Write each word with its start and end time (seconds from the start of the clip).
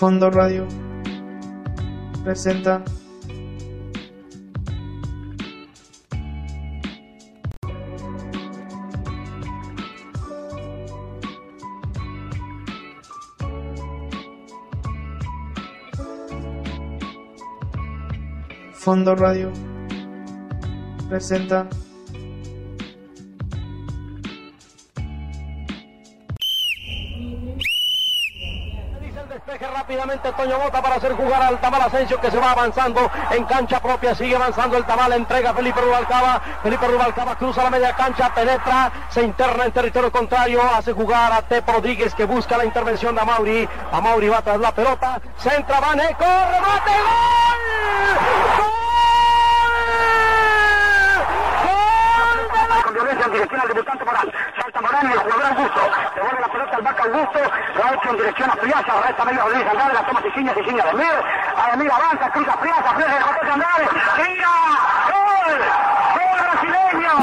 Fondo 0.00 0.30
Radio 0.30 0.66
presenta. 2.24 2.82
Fondo 18.72 19.14
Radio 19.14 19.52
presenta 21.10 21.68
Toño 30.18 30.58
Bota 30.58 30.82
para 30.82 30.96
hacer 30.96 31.12
jugar 31.12 31.40
al 31.40 31.60
Tamal 31.60 31.82
Asensio 31.82 32.20
que 32.20 32.30
se 32.30 32.38
va 32.38 32.50
avanzando 32.50 33.08
en 33.30 33.44
cancha 33.44 33.80
propia, 33.80 34.14
sigue 34.14 34.34
avanzando 34.34 34.76
el 34.76 34.84
Tamal, 34.84 35.12
entrega 35.12 35.54
Felipe 35.54 35.80
Rubalcaba, 35.80 36.40
Felipe 36.62 36.88
Rubalcaba 36.88 37.36
cruza 37.36 37.62
la 37.62 37.70
media 37.70 37.94
cancha, 37.94 38.34
penetra, 38.34 38.90
se 39.08 39.22
interna 39.22 39.66
en 39.66 39.72
territorio 39.72 40.10
contrario, 40.10 40.62
hace 40.62 40.92
jugar 40.92 41.32
a 41.32 41.42
Tepo 41.42 41.72
Rodríguez 41.72 42.14
que 42.14 42.24
busca 42.24 42.56
la 42.56 42.64
intervención 42.64 43.14
de 43.14 43.20
Amauri, 43.20 43.68
Amauri 43.92 44.28
va 44.28 44.42
tras 44.42 44.58
la 44.58 44.72
pelota, 44.72 45.20
centra, 45.38 45.78
Vane, 45.78 46.16
corre, 46.18 46.60
bate, 46.60 46.98
gol, 46.98 47.60
con 52.84 52.94
violencia 52.94 53.26
en 53.26 53.32
dirección 55.00 55.00
al 55.00 55.00
debutante 55.00 55.00
Morán. 55.00 55.00
Salta 55.00 55.06
Morán 55.06 55.06
y 55.06 55.12
el 55.12 55.18
jugador 55.18 55.46
Augusto. 55.46 55.80
Devuelve 56.14 56.40
la 56.40 56.48
pelota 56.48 56.76
al 56.76 56.82
Vaca 56.82 57.02
Augusto. 57.04 57.38
Lo 57.74 57.84
ha 57.84 57.94
hecho 57.94 58.08
en 58.10 58.16
dirección 58.16 58.50
a 58.50 58.56
Friaza. 58.56 58.92
Resta 59.06 59.24
medio 59.24 59.42
Rodríguez 59.42 59.68
Andrade. 59.70 59.94
La 59.94 60.06
toma 60.06 60.22
Siciña, 60.22 60.54
Siciña 60.54 60.84
de 60.84 60.92
Mir. 60.94 61.18
A 61.56 61.74
Emir 61.74 61.90
avanza, 61.90 62.30
cruza 62.30 62.52
Friaza. 62.58 62.94
Friaza 62.94 63.14
de 63.14 63.22
José 63.22 63.50
Andrade. 63.50 63.88
¡Tira! 64.16 64.54
¡Gol! 65.10 65.58
¡Gol 66.16 66.38
brasileño! 66.44 67.14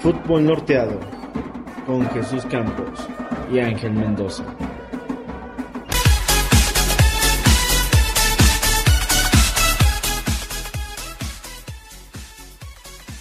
Fútbol 0.00 0.46
Norteado 0.46 0.98
con 1.86 2.08
Jesús 2.10 2.44
Campos 2.46 3.08
y 3.52 3.60
Ángel 3.60 3.92
Mendoza. 3.92 4.44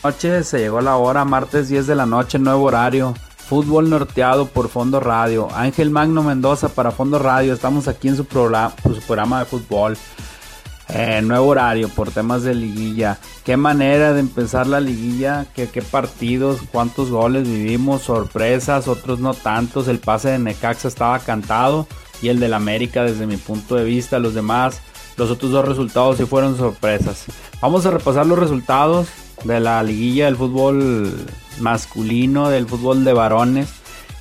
Noche 0.04 0.44
se 0.44 0.58
llegó 0.58 0.82
la 0.82 0.96
hora, 0.98 1.26
martes 1.26 1.70
10 1.70 1.86
de 1.86 1.94
la 1.94 2.08
noche, 2.08 2.40
nuevo 2.40 2.64
horario. 2.64 3.14
Fútbol 3.38 3.88
norteado 3.88 4.48
por 4.48 4.68
Fondo 4.68 5.00
Radio. 5.00 5.48
Ángel 5.54 5.92
Magno 5.92 6.24
Mendoza 6.24 6.70
para 6.70 6.90
Fondo 6.90 7.20
Radio. 7.20 7.54
Estamos 7.54 7.88
aquí 7.88 8.08
en 8.08 8.18
su 8.18 8.26
programa, 8.26 8.74
su 8.84 9.00
programa 9.02 9.40
de 9.40 9.46
fútbol. 9.46 9.96
Eh, 10.90 11.22
nuevo 11.22 11.50
horario 11.50 11.88
por 11.90 12.10
temas 12.10 12.42
de 12.42 12.56
liguilla. 12.56 13.20
Qué 13.46 13.58
manera 13.58 14.14
de 14.14 14.22
empezar 14.22 14.66
la 14.66 14.80
liguilla. 14.80 15.46
Qué, 15.54 15.68
qué 15.68 15.84
partidos, 15.84 16.62
cuántos 16.72 17.12
goles 17.12 17.48
vivimos. 17.48 18.02
Sorpresas, 18.02 18.88
otros 18.88 19.20
no 19.20 19.36
tantos. 19.36 19.88
El 19.88 20.00
pase 20.00 20.30
de 20.30 20.40
Necaxa 20.40 20.88
estaba 20.88 21.20
cantado. 21.20 21.86
Y 22.24 22.30
el 22.30 22.40
del 22.40 22.56
América 22.56 23.04
desde 23.04 23.28
mi 23.28 23.38
punto 23.38 23.76
de 23.76 23.84
vista. 23.84 24.18
Los 24.18 24.34
demás, 24.34 24.82
los 25.16 25.30
otros 25.30 25.52
dos 25.52 25.68
resultados 25.68 26.18
sí 26.18 26.26
fueron 26.26 26.58
sorpresas. 26.58 27.26
Vamos 27.62 27.86
a 27.86 27.92
repasar 27.92 28.26
los 28.26 28.40
resultados 28.40 29.08
de 29.44 29.60
la 29.60 29.84
liguilla 29.84 30.26
del 30.26 30.36
fútbol 30.36 31.14
masculino, 31.60 32.50
del 32.50 32.68
fútbol 32.68 33.04
de 33.04 33.14
varones. 33.14 33.70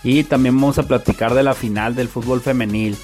Y 0.03 0.25
también 0.25 0.57
vamos 0.57 0.79
a 0.79 0.85
platicar 0.85 1.35
de 1.35 1.43
la 1.43 1.55
final 1.55 1.95
del 1.95 2.09
fútbol 2.09 2.41
femenil. 2.41 2.97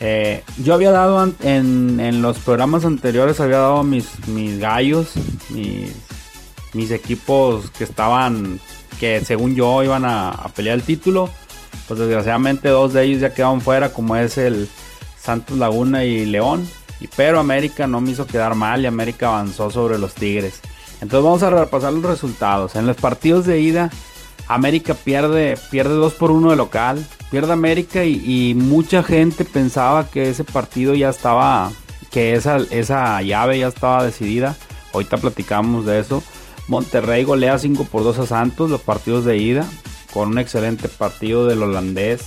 Eh, 0.00 0.44
yo 0.62 0.74
había 0.74 0.92
dado 0.92 1.32
en, 1.42 1.98
en, 1.98 2.22
los 2.22 2.38
programas 2.38 2.84
anteriores, 2.84 3.40
había 3.40 3.58
dado 3.58 3.82
mis, 3.82 4.28
mis 4.28 4.60
gallos, 4.60 5.14
mis, 5.48 5.90
mis, 6.72 6.92
equipos 6.92 7.70
que 7.72 7.82
estaban, 7.82 8.60
que 9.00 9.24
según 9.24 9.56
yo 9.56 9.82
iban 9.82 10.04
a, 10.04 10.30
a, 10.30 10.48
pelear 10.50 10.76
el 10.76 10.84
título. 10.84 11.28
Pues 11.88 11.98
desgraciadamente 11.98 12.68
dos 12.68 12.92
de 12.92 13.04
ellos 13.04 13.20
ya 13.20 13.34
quedaron 13.34 13.60
fuera, 13.60 13.92
como 13.92 14.14
es 14.14 14.38
el 14.38 14.68
Santos 15.20 15.58
Laguna 15.58 16.04
y 16.04 16.26
León. 16.26 16.68
Y, 17.00 17.08
pero 17.08 17.40
América 17.40 17.88
no 17.88 18.00
me 18.00 18.12
hizo 18.12 18.26
quedar 18.26 18.54
mal 18.54 18.82
y 18.82 18.86
América 18.86 19.28
avanzó 19.28 19.70
sobre 19.70 19.98
los 19.98 20.14
Tigres. 20.14 20.60
Entonces 21.00 21.24
vamos 21.24 21.42
a 21.42 21.50
repasar 21.50 21.92
los 21.92 22.04
resultados. 22.04 22.74
En 22.74 22.86
los 22.86 22.96
partidos 22.96 23.46
de 23.46 23.60
ida, 23.60 23.90
América 24.48 24.94
pierde, 24.94 25.58
pierde 25.70 25.94
2 25.94 26.14
por 26.14 26.30
1 26.30 26.50
de 26.50 26.56
local. 26.56 27.06
Pierde 27.30 27.52
América 27.52 28.04
y, 28.04 28.54
mucha 28.54 29.02
gente 29.02 29.44
pensaba 29.44 30.08
que 30.08 30.30
ese 30.30 30.44
partido 30.44 30.94
ya 30.94 31.10
estaba, 31.10 31.70
que 32.10 32.34
esa, 32.34 32.56
esa 32.70 33.20
llave 33.22 33.58
ya 33.58 33.68
estaba 33.68 34.02
decidida. 34.02 34.56
Ahorita 34.94 35.18
platicamos 35.18 35.84
de 35.84 36.00
eso. 36.00 36.22
Monterrey 36.66 37.24
golea 37.24 37.58
5 37.58 37.84
por 37.84 38.02
2 38.02 38.18
a 38.20 38.26
Santos 38.26 38.70
los 38.70 38.80
partidos 38.80 39.24
de 39.24 39.36
ida. 39.36 39.66
Con 40.12 40.30
un 40.30 40.38
excelente 40.38 40.88
partido 40.88 41.46
del 41.46 41.62
holandés. 41.62 42.22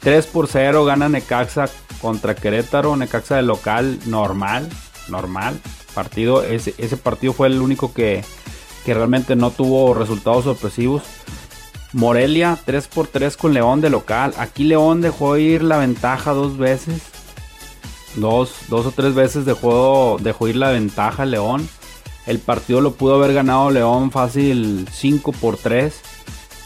3 0.00 0.26
por 0.26 0.48
0 0.48 0.84
gana 0.84 1.08
Necaxa 1.08 1.68
contra 2.00 2.34
Querétaro. 2.34 2.96
Necaxa 2.96 3.36
de 3.36 3.42
local 3.42 3.98
normal. 4.06 4.68
Normal. 5.08 5.60
Partido, 5.94 6.42
ese, 6.42 6.74
ese 6.78 6.96
partido 6.96 7.32
fue 7.32 7.48
el 7.48 7.60
único 7.60 7.92
que, 7.92 8.24
que 8.84 8.94
realmente 8.94 9.36
no 9.36 9.50
tuvo 9.50 9.94
resultados 9.94 10.44
sorpresivos. 10.44 11.02
Morelia 11.92 12.56
3 12.64 12.86
por 12.88 13.08
3 13.08 13.36
con 13.36 13.52
León 13.52 13.80
de 13.80 13.90
local. 13.90 14.32
Aquí 14.38 14.64
León 14.64 15.00
dejó 15.00 15.36
ir 15.36 15.62
la 15.62 15.78
ventaja 15.78 16.32
dos 16.32 16.56
veces. 16.56 17.02
Dos, 18.16 18.54
dos 18.68 18.86
o 18.86 18.92
tres 18.92 19.14
veces 19.14 19.44
dejó, 19.44 20.16
dejó 20.20 20.48
ir 20.48 20.56
la 20.56 20.70
ventaja 20.70 21.24
León. 21.24 21.68
El 22.26 22.38
partido 22.38 22.80
lo 22.80 22.92
pudo 22.92 23.16
haber 23.16 23.32
ganado 23.32 23.70
León 23.70 24.10
fácil 24.10 24.86
5 24.90 25.32
por 25.32 25.56
3. 25.56 26.00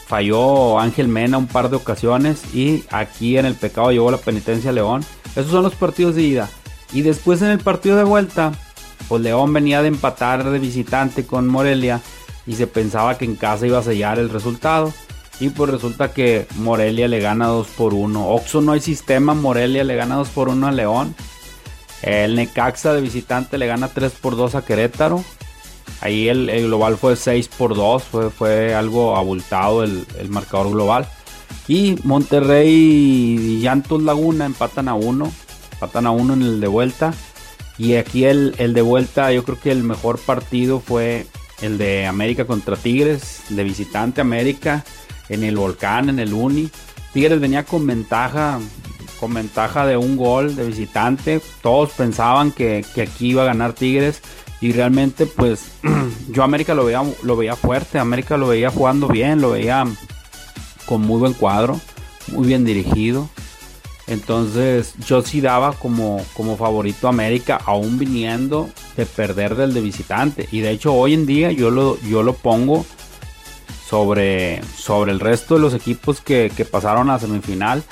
Falló 0.07 0.79
Ángel 0.79 1.07
Mena 1.07 1.37
un 1.37 1.47
par 1.47 1.69
de 1.69 1.77
ocasiones. 1.77 2.53
Y 2.53 2.83
aquí 2.91 3.37
en 3.37 3.45
el 3.45 3.55
pecado 3.55 3.91
llevó 3.91 4.11
la 4.11 4.17
penitencia 4.17 4.71
León. 4.71 5.03
Esos 5.35 5.51
son 5.51 5.63
los 5.63 5.75
partidos 5.75 6.15
de 6.15 6.23
ida. 6.23 6.49
Y 6.93 7.01
después 7.01 7.41
en 7.41 7.49
el 7.49 7.59
partido 7.59 7.97
de 7.97 8.03
vuelta, 8.03 8.51
pues 9.07 9.21
León 9.21 9.53
venía 9.53 9.81
de 9.81 9.89
empatar 9.89 10.49
de 10.49 10.59
visitante 10.59 11.25
con 11.25 11.47
Morelia. 11.47 12.01
Y 12.47 12.53
se 12.53 12.67
pensaba 12.67 13.17
que 13.17 13.25
en 13.25 13.35
casa 13.35 13.65
iba 13.65 13.79
a 13.79 13.83
sellar 13.83 14.19
el 14.19 14.29
resultado. 14.29 14.93
Y 15.39 15.49
pues 15.49 15.69
resulta 15.69 16.13
que 16.13 16.47
Morelia 16.57 17.07
le 17.07 17.19
gana 17.19 17.47
2 17.47 17.67
por 17.77 17.93
1. 17.93 18.29
Oxo 18.29 18.61
no 18.61 18.71
hay 18.71 18.81
sistema, 18.81 19.33
Morelia 19.33 19.83
le 19.83 19.95
gana 19.95 20.15
2 20.15 20.29
por 20.29 20.49
1 20.49 20.67
a 20.67 20.71
León. 20.71 21.15
El 22.01 22.35
Necaxa 22.35 22.93
de 22.93 23.01
visitante 23.01 23.57
le 23.57 23.67
gana 23.67 23.89
3 23.89 24.11
por 24.13 24.37
2 24.37 24.55
a 24.55 24.63
Querétaro. 24.63 25.23
Ahí 26.01 26.29
el, 26.29 26.49
el 26.49 26.67
global 26.67 26.97
fue 26.97 27.15
6 27.15 27.47
por 27.49 27.75
2, 27.75 28.03
fue, 28.03 28.29
fue 28.29 28.75
algo 28.75 29.15
abultado 29.15 29.83
el, 29.83 30.05
el, 30.19 30.29
marcador 30.29 30.71
global. 30.71 31.07
Y 31.67 31.97
Monterrey 32.03 32.69
y 32.69 33.59
Llantos 33.59 34.03
Laguna 34.03 34.45
empatan 34.45 34.87
a 34.87 34.93
1. 34.93 35.31
Empatan 35.73 36.05
a 36.05 36.11
1 36.11 36.33
en 36.33 36.41
el 36.41 36.61
de 36.61 36.67
vuelta. 36.67 37.13
Y 37.77 37.95
aquí 37.95 38.25
el, 38.25 38.55
el 38.57 38.73
de 38.73 38.81
vuelta, 38.81 39.31
yo 39.31 39.43
creo 39.43 39.59
que 39.59 39.71
el 39.71 39.83
mejor 39.83 40.19
partido 40.19 40.79
fue 40.79 41.27
el 41.61 41.77
de 41.77 42.05
América 42.05 42.45
contra 42.45 42.75
Tigres, 42.75 43.43
de 43.49 43.63
visitante 43.63 44.21
América 44.21 44.83
en 45.29 45.43
el 45.43 45.57
volcán, 45.57 46.09
en 46.09 46.19
el 46.19 46.33
Uni. 46.33 46.69
Tigres 47.13 47.39
venía 47.39 47.63
con 47.63 47.85
ventaja, 47.87 48.59
con 49.19 49.33
ventaja 49.33 49.85
de 49.85 49.97
un 49.97 50.17
gol 50.17 50.55
de 50.55 50.65
visitante. 50.65 51.41
Todos 51.61 51.91
pensaban 51.91 52.51
que, 52.51 52.85
que 52.93 53.03
aquí 53.03 53.29
iba 53.29 53.43
a 53.43 53.47
ganar 53.47 53.73
Tigres. 53.73 54.21
Y 54.61 54.71
realmente, 54.71 55.25
pues, 55.25 55.71
yo 56.29 56.43
América 56.43 56.73
lo 56.73 56.85
veía, 56.85 57.03
lo 57.23 57.35
veía 57.37 57.55
fuerte. 57.55 57.99
América 57.99 58.37
lo 58.37 58.47
veía 58.47 58.69
jugando 58.69 59.07
bien, 59.07 59.41
lo 59.41 59.51
veía 59.51 59.85
con 60.85 61.01
muy 61.01 61.19
buen 61.19 61.33
cuadro, 61.33 61.79
muy 62.27 62.47
bien 62.47 62.65
dirigido. 62.65 63.29
Entonces, 64.07 64.93
yo 65.07 65.21
sí 65.23 65.41
daba 65.41 65.73
como, 65.73 66.23
como 66.33 66.57
favorito 66.57 67.07
a 67.07 67.09
América, 67.09 67.59
aún 67.65 67.97
viniendo 67.97 68.69
de 68.95 69.05
perder 69.05 69.55
del 69.55 69.73
de 69.73 69.81
visitante. 69.81 70.47
Y 70.51 70.59
de 70.59 70.71
hecho, 70.71 70.93
hoy 70.93 71.13
en 71.13 71.25
día 71.25 71.51
yo 71.51 71.71
lo, 71.71 71.99
yo 72.01 72.21
lo 72.21 72.33
pongo 72.33 72.85
sobre, 73.87 74.61
sobre 74.77 75.11
el 75.11 75.19
resto 75.19 75.55
de 75.55 75.61
los 75.61 75.73
equipos 75.73 76.21
que, 76.21 76.51
que, 76.55 76.65
pasaron 76.65 77.09
a 77.09 77.19
semifinal 77.19 77.83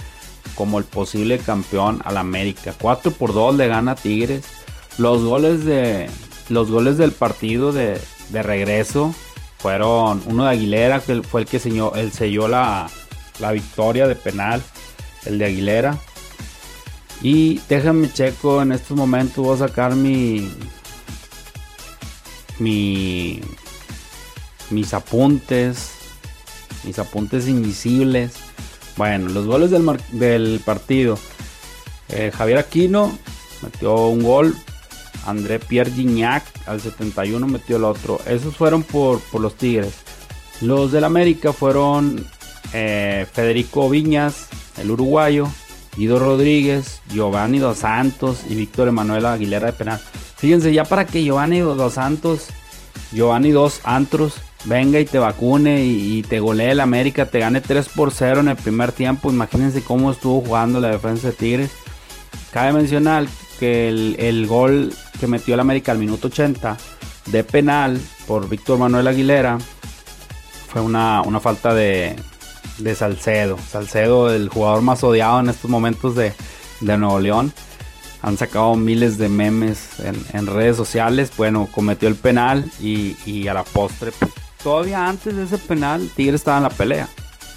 como 0.55 0.77
el 0.77 0.85
posible 0.85 1.39
campeón 1.39 2.01
al 2.05 2.17
América. 2.17 2.73
4 2.79 3.11
por 3.11 3.33
2 3.33 3.55
le 3.55 3.67
gana 3.67 3.95
Tigres. 3.95 4.45
Los 4.97 5.23
goles 5.23 5.65
de 5.65 6.09
los 6.49 6.69
goles 6.69 6.97
del 6.97 7.11
partido 7.11 7.71
de, 7.71 7.99
de 8.29 8.43
regreso 8.43 9.15
fueron 9.57 10.21
uno 10.25 10.43
de 10.43 10.51
Aguilera 10.51 10.99
que 10.99 11.21
fue 11.23 11.41
el 11.41 11.47
que 11.47 11.57
selló, 11.57 11.95
el 11.95 12.11
selló 12.11 12.47
la, 12.47 12.89
la 13.39 13.51
victoria 13.51 14.07
de 14.07 14.15
penal, 14.15 14.61
el 15.25 15.37
de 15.37 15.45
Aguilera. 15.45 15.97
Y 17.21 17.61
déjame 17.69 18.11
checo 18.11 18.61
en 18.61 18.73
estos 18.73 18.97
momentos 18.97 19.45
voy 19.45 19.55
a 19.55 19.67
sacar 19.67 19.95
mi 19.95 20.49
mi, 22.59 23.41
mis 24.69 24.93
apuntes, 24.93 25.91
mis 26.83 26.99
apuntes 26.99 27.47
invisibles. 27.47 28.33
Bueno, 28.97 29.29
los 29.29 29.45
goles 29.45 29.71
del, 29.71 29.99
del 30.11 30.61
partido. 30.63 31.17
Eh, 32.09 32.31
Javier 32.35 32.59
Aquino 32.59 33.17
metió 33.61 34.07
un 34.07 34.23
gol. 34.23 34.55
André 35.25 35.57
Pierre 35.57 35.91
Gignac 35.91 36.43
al 36.67 36.81
71 36.81 37.47
metió 37.47 37.77
el 37.77 37.85
otro. 37.85 38.19
Esos 38.27 38.55
fueron 38.57 38.83
por, 38.83 39.19
por 39.21 39.41
los 39.41 39.55
Tigres. 39.55 39.93
Los 40.61 40.91
del 40.91 41.05
América 41.05 41.53
fueron 41.53 42.25
eh, 42.71 43.25
Federico 43.31 43.89
Viñas, 43.89 44.47
el 44.77 44.91
uruguayo, 44.91 45.47
Guido 45.95 46.19
Rodríguez, 46.19 47.01
Giovanni 47.11 47.59
Dos 47.59 47.79
Santos 47.79 48.43
y 48.49 48.55
Víctor 48.55 48.87
Emanuel 48.87 49.25
Aguilera 49.25 49.67
de 49.67 49.73
penal. 49.73 50.01
Fíjense, 50.37 50.73
ya 50.73 50.83
para 50.83 51.05
que 51.05 51.23
Giovanni 51.23 51.59
Dos 51.59 51.93
Santos, 51.93 52.47
Giovanni 53.11 53.51
Dos 53.51 53.81
Antros, 53.83 54.35
venga 54.65 54.99
y 54.99 55.05
te 55.05 55.19
vacune 55.19 55.85
y, 55.85 56.23
te 56.23 56.39
golee 56.39 56.71
el 56.71 56.79
América, 56.79 57.27
te 57.27 57.39
gane 57.39 57.61
3 57.61 57.89
por 57.89 58.11
0 58.11 58.41
en 58.41 58.49
el 58.49 58.55
primer 58.55 58.91
tiempo. 58.91 59.31
Imagínense 59.31 59.83
cómo 59.83 60.11
estuvo 60.11 60.41
jugando 60.41 60.79
la 60.79 60.89
defensa 60.89 61.27
de 61.27 61.33
Tigres. 61.33 61.71
Cabe 62.51 62.73
mencionar 62.73 63.27
que 63.59 63.89
el, 63.89 64.47
gol 64.47 64.93
que 65.19 65.27
metió 65.27 65.53
el 65.53 65.59
América 65.59 65.91
al 65.91 65.97
minuto 65.97 66.27
80 66.27 66.77
de 67.27 67.43
penal 67.43 67.99
por 68.27 68.49
Víctor 68.49 68.77
Manuel 68.79 69.07
Aguilera 69.07 69.57
fue 70.67 70.81
una, 70.81 71.21
una 71.21 71.39
falta 71.39 71.73
de, 71.73 72.15
de 72.77 72.95
Salcedo. 72.95 73.57
Salcedo, 73.57 74.33
el 74.33 74.49
jugador 74.49 74.81
más 74.81 75.03
odiado 75.03 75.39
en 75.39 75.49
estos 75.49 75.69
momentos 75.69 76.15
de, 76.15 76.33
Nuevo 76.81 77.19
León. 77.19 77.53
Han 78.21 78.37
sacado 78.37 78.75
miles 78.75 79.17
de 79.17 79.29
memes 79.29 79.99
en, 80.33 80.47
redes 80.47 80.77
sociales. 80.77 81.31
Bueno, 81.37 81.67
cometió 81.71 82.07
el 82.07 82.15
penal 82.15 82.69
y, 82.79 83.47
a 83.47 83.53
la 83.53 83.63
postre, 83.63 84.11
pues, 84.17 84.31
todavía 84.61 85.07
antes 85.07 85.35
de 85.35 85.43
ese 85.43 85.57
penal, 85.57 86.09
Tigres 86.15 86.41
estaba 86.41 86.57
en 86.57 86.63
la 86.63 86.69
pelea. 86.69 87.09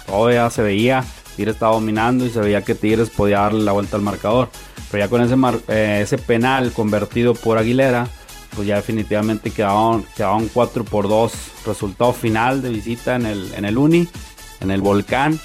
Todavía 0.05 0.49
se 0.49 0.61
veía, 0.61 1.03
Tigres 1.35 1.55
estaba 1.55 1.73
dominando 1.73 2.25
y 2.25 2.29
se 2.29 2.39
veía 2.39 2.63
que 2.63 2.75
Tigres 2.75 3.09
podía 3.09 3.39
darle 3.39 3.63
la 3.63 3.71
vuelta 3.71 3.97
al 3.97 4.03
marcador. 4.03 4.49
Pero 4.91 5.03
ya 5.03 5.09
con 5.09 5.21
ese, 5.21 5.35
eh, 5.67 5.99
ese 6.01 6.17
penal 6.17 6.71
convertido 6.71 7.33
por 7.33 7.57
Aguilera, 7.57 8.07
pues 8.55 8.67
ya 8.67 8.77
definitivamente 8.77 9.51
quedaban, 9.51 10.03
quedaban 10.15 10.49
4 10.53 10.83
por 10.85 11.07
2 11.07 11.31
resultado 11.65 12.13
final 12.13 12.61
de 12.61 12.69
visita 12.69 13.15
en 13.15 13.25
el, 13.25 13.53
en 13.53 13.65
el 13.65 13.77
Uni 13.77 14.07
en 14.61 14.71
el 14.71 14.81
volcán. 14.81 15.39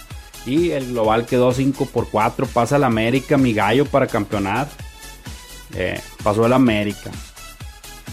Y 0.44 0.70
el 0.70 0.88
global 0.88 1.26
quedó 1.26 1.52
5 1.52 1.86
por 1.86 2.08
4. 2.08 2.46
Pasa 2.46 2.76
el 2.76 2.84
América, 2.84 3.36
mi 3.36 3.52
gallo, 3.52 3.84
para 3.86 4.06
campeonar. 4.06 4.68
Eh, 5.74 6.00
pasó 6.22 6.44
el 6.46 6.52
América. 6.52 7.10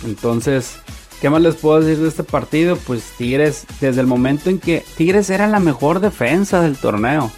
Entonces, 0.06 0.76
¿qué 1.22 1.30
más 1.30 1.42
les 1.42 1.56
puedo 1.56 1.82
decir 1.82 2.02
de 2.02 2.10
este 2.10 2.24
partido? 2.24 2.78
Pues 2.78 3.04
Tigres, 3.18 3.66
desde 3.82 4.02
el 4.02 4.08
momento 4.08 4.50
en 4.50 4.60
que 4.60 4.86
Tigres 4.96 5.30
era 5.30 5.48
la 5.48 5.60
mejor 5.60 6.00
defensa 6.00 6.62
del 6.62 6.78
torneo. 6.78 7.32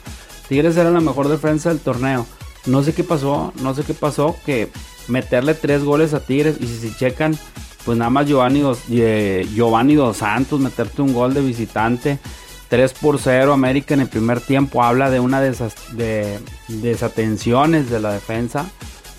Tigres 0.47 0.75
era 0.77 0.91
la 0.91 0.99
mejor 0.99 1.29
defensa 1.29 1.69
del 1.69 1.79
torneo. 1.79 2.27
No 2.65 2.83
sé 2.83 2.93
qué 2.93 3.03
pasó, 3.03 3.53
no 3.61 3.73
sé 3.73 3.83
qué 3.83 3.93
pasó, 3.93 4.35
que 4.45 4.69
meterle 5.07 5.53
tres 5.53 5.83
goles 5.83 6.13
a 6.13 6.19
Tigres 6.19 6.57
y 6.59 6.67
si 6.67 6.77
se 6.77 6.95
checan, 6.95 7.37
pues 7.85 7.97
nada 7.97 8.11
más 8.11 8.27
Giovanni 8.27 8.63
eh, 8.91 9.47
Giovanni 9.53 9.95
dos 9.95 10.17
Santos, 10.17 10.59
meterte 10.59 11.01
un 11.01 11.13
gol 11.13 11.33
de 11.33 11.41
visitante. 11.41 12.19
3 12.71 12.93
por 12.93 13.19
0 13.19 13.51
América 13.51 13.93
en 13.93 13.99
el 13.99 14.07
primer 14.07 14.39
tiempo 14.39 14.81
habla 14.81 15.09
de 15.09 15.19
una 15.19 15.41
de 15.41 15.49
esas 15.49 15.75
de 15.97 16.39
desatenciones 16.69 17.89
de 17.89 17.99
la 17.99 18.13
defensa 18.13 18.65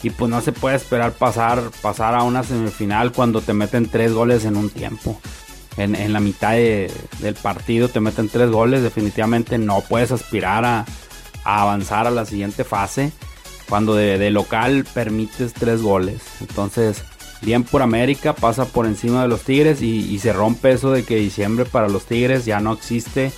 y 0.03 0.09
pues 0.09 0.31
no 0.31 0.41
se 0.41 0.53
puede 0.53 0.77
esperar 0.77 1.13
pasar, 1.13 1.61
pasar 1.83 2.15
a 2.15 2.23
una 2.23 2.45
semifinal 2.45 3.13
cuando 3.13 3.43
te 3.43 3.53
meten 3.53 3.91
3 3.91 4.15
goles 4.15 4.47
en 4.47 4.57
un 4.57 4.71
tiempo. 4.71 5.21
En, 5.77 6.15
la 6.15 6.21
mitad 6.21 6.53
del 6.53 7.35
partido 7.43 7.89
te 7.89 8.01
meten 8.01 8.31
3 8.31 8.51
goles, 8.51 8.83
definitivamente 8.83 9.59
no 9.59 9.83
puedes 9.83 10.13
aspirar 10.13 10.65
a, 10.65 10.87
avanzar 11.45 12.07
a 12.07 12.11
la 12.11 12.25
siguiente 12.25 12.65
fase 12.65 13.13
cuando 13.69 13.95
de, 13.95 14.31
local 14.31 14.87
permites 14.95 15.53
3 15.53 15.83
goles. 15.83 16.23
Entonces, 16.41 17.05
bien 17.43 17.65
por 17.65 17.83
América, 17.83 18.33
pasa 18.35 18.65
por 18.65 18.87
encima 18.87 19.23
de 19.23 19.29
los 19.29 19.43
Tigres 19.43 19.83
y, 19.83 20.19
se 20.19 20.33
rompe 20.33 20.73
eso 20.73 20.91
de 20.93 21.05
que 21.05 21.17
diciembre 21.17 21.65
para 21.65 21.89
los 21.89 22.05
Tigres 22.05 22.45
ya 22.45 22.61
no 22.61 22.73
existe 22.73 23.33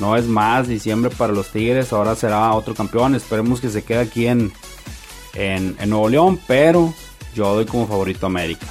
no 0.00 0.16
es 0.16 0.26
más 0.26 0.66
diciembre 0.66 1.10
para 1.10 1.32
los 1.32 1.48
Tigres, 1.48 1.92
ahora 1.92 2.16
será 2.16 2.52
otro 2.54 2.74
campeón. 2.74 3.14
Esperemos 3.14 3.60
que 3.60 3.68
se 3.68 3.84
quede 3.84 3.98
aquí 3.98 4.26
en, 4.26 4.50
en, 5.34 5.76
Nuevo 5.88 6.08
León, 6.08 6.40
pero 6.46 6.92
yo 7.34 7.54
doy 7.54 7.66
como 7.66 7.86
favorito 7.86 8.26
a 8.26 8.28
América. 8.28 8.66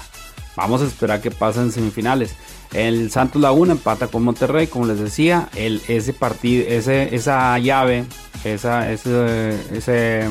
Vamos 0.56 0.82
a 0.82 0.86
esperar 0.86 1.22
que 1.22 1.32
pasen 1.32 1.72
semifinales. 1.72 2.36
El 2.74 3.12
Santos 3.12 3.42
Laguna 3.42 3.74
empata 3.74 4.08
con 4.08 4.24
Monterrey, 4.24 4.68
como 4.68 4.88
les 4.88 5.00
decía. 5.00 5.50
El, 5.56 5.82
ese 5.88 6.14
partido, 6.14 6.66
ese, 6.68 7.16
esa 7.16 7.58
llave, 7.60 8.06
esa, 8.44 8.92
ese, 8.92 9.56
ese, 9.72 10.28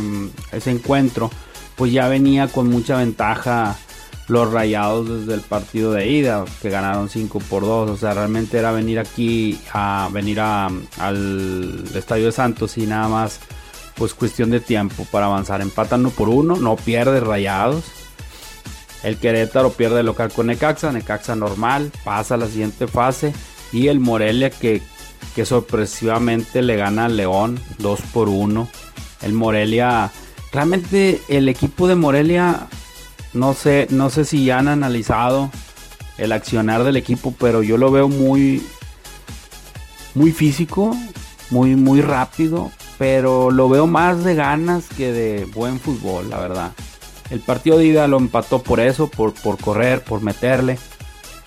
ese 0.52 0.70
encuentro, 0.70 1.30
pues 1.76 1.92
ya 1.92 2.08
venía 2.08 2.48
con 2.48 2.68
mucha 2.68 2.96
ventaja 2.96 3.76
los 4.28 4.52
rayados 4.52 5.08
desde 5.08 5.34
el 5.34 5.40
partido 5.40 5.92
de 5.92 6.06
ida, 6.06 6.44
que 6.60 6.70
ganaron 6.70 7.08
5 7.08 7.38
por 7.40 7.62
2. 7.62 7.90
O 7.90 7.96
sea, 7.96 8.14
realmente 8.14 8.58
era 8.58 8.72
venir 8.72 8.98
aquí 8.98 9.58
a 9.72 10.08
venir 10.12 10.38
al 10.40 11.84
Estadio 11.94 12.26
de 12.26 12.32
Santos 12.32 12.76
y 12.78 12.86
nada 12.86 13.08
más, 13.08 13.40
pues 13.96 14.14
cuestión 14.14 14.50
de 14.50 14.60
tiempo 14.60 15.06
para 15.10 15.26
avanzar. 15.26 15.62
Empatan 15.62 16.00
1 16.00 16.10
por 16.10 16.28
1, 16.28 16.56
no 16.56 16.76
pierde 16.76 17.20
rayados. 17.20 17.84
El 19.02 19.16
Querétaro 19.16 19.70
pierde 19.70 20.02
local 20.02 20.30
con 20.32 20.48
Necaxa, 20.48 20.92
Necaxa 20.92 21.34
normal, 21.34 21.90
pasa 22.04 22.34
a 22.34 22.38
la 22.38 22.48
siguiente 22.48 22.86
fase. 22.86 23.32
Y 23.72 23.88
el 23.88 24.00
Morelia 24.00 24.50
que, 24.50 24.82
que 25.34 25.46
sorpresivamente 25.46 26.62
le 26.62 26.76
gana 26.76 27.06
al 27.06 27.16
León 27.16 27.58
2 27.78 28.00
por 28.12 28.28
1. 28.28 28.68
El 29.22 29.32
Morelia, 29.32 30.10
realmente 30.52 31.22
el 31.28 31.48
equipo 31.48 31.88
de 31.88 31.94
Morelia 31.94 32.68
no 33.38 33.54
sé, 33.54 33.86
no 33.90 34.10
sé 34.10 34.24
si 34.24 34.50
han 34.50 34.68
analizado 34.68 35.50
el 36.18 36.32
accionar 36.32 36.84
del 36.84 36.96
equipo, 36.96 37.32
pero 37.38 37.62
yo 37.62 37.76
lo 37.76 37.90
veo 37.90 38.08
muy, 38.08 38.62
muy 40.14 40.32
físico, 40.32 40.96
muy, 41.50 41.76
muy 41.76 42.00
rápido, 42.00 42.70
pero 42.98 43.50
lo 43.50 43.68
veo 43.68 43.86
más 43.86 44.24
de 44.24 44.34
ganas 44.34 44.88
que 44.88 45.12
de 45.12 45.44
buen 45.46 45.78
fútbol, 45.78 46.28
la 46.28 46.40
verdad. 46.40 46.72
El 47.30 47.40
partido 47.40 47.78
de 47.78 47.86
ida 47.86 48.08
lo 48.08 48.18
empató 48.18 48.62
por 48.62 48.80
eso, 48.80 49.08
por, 49.08 49.32
por 49.34 49.58
correr, 49.58 50.02
por 50.02 50.22
meterle, 50.22 50.78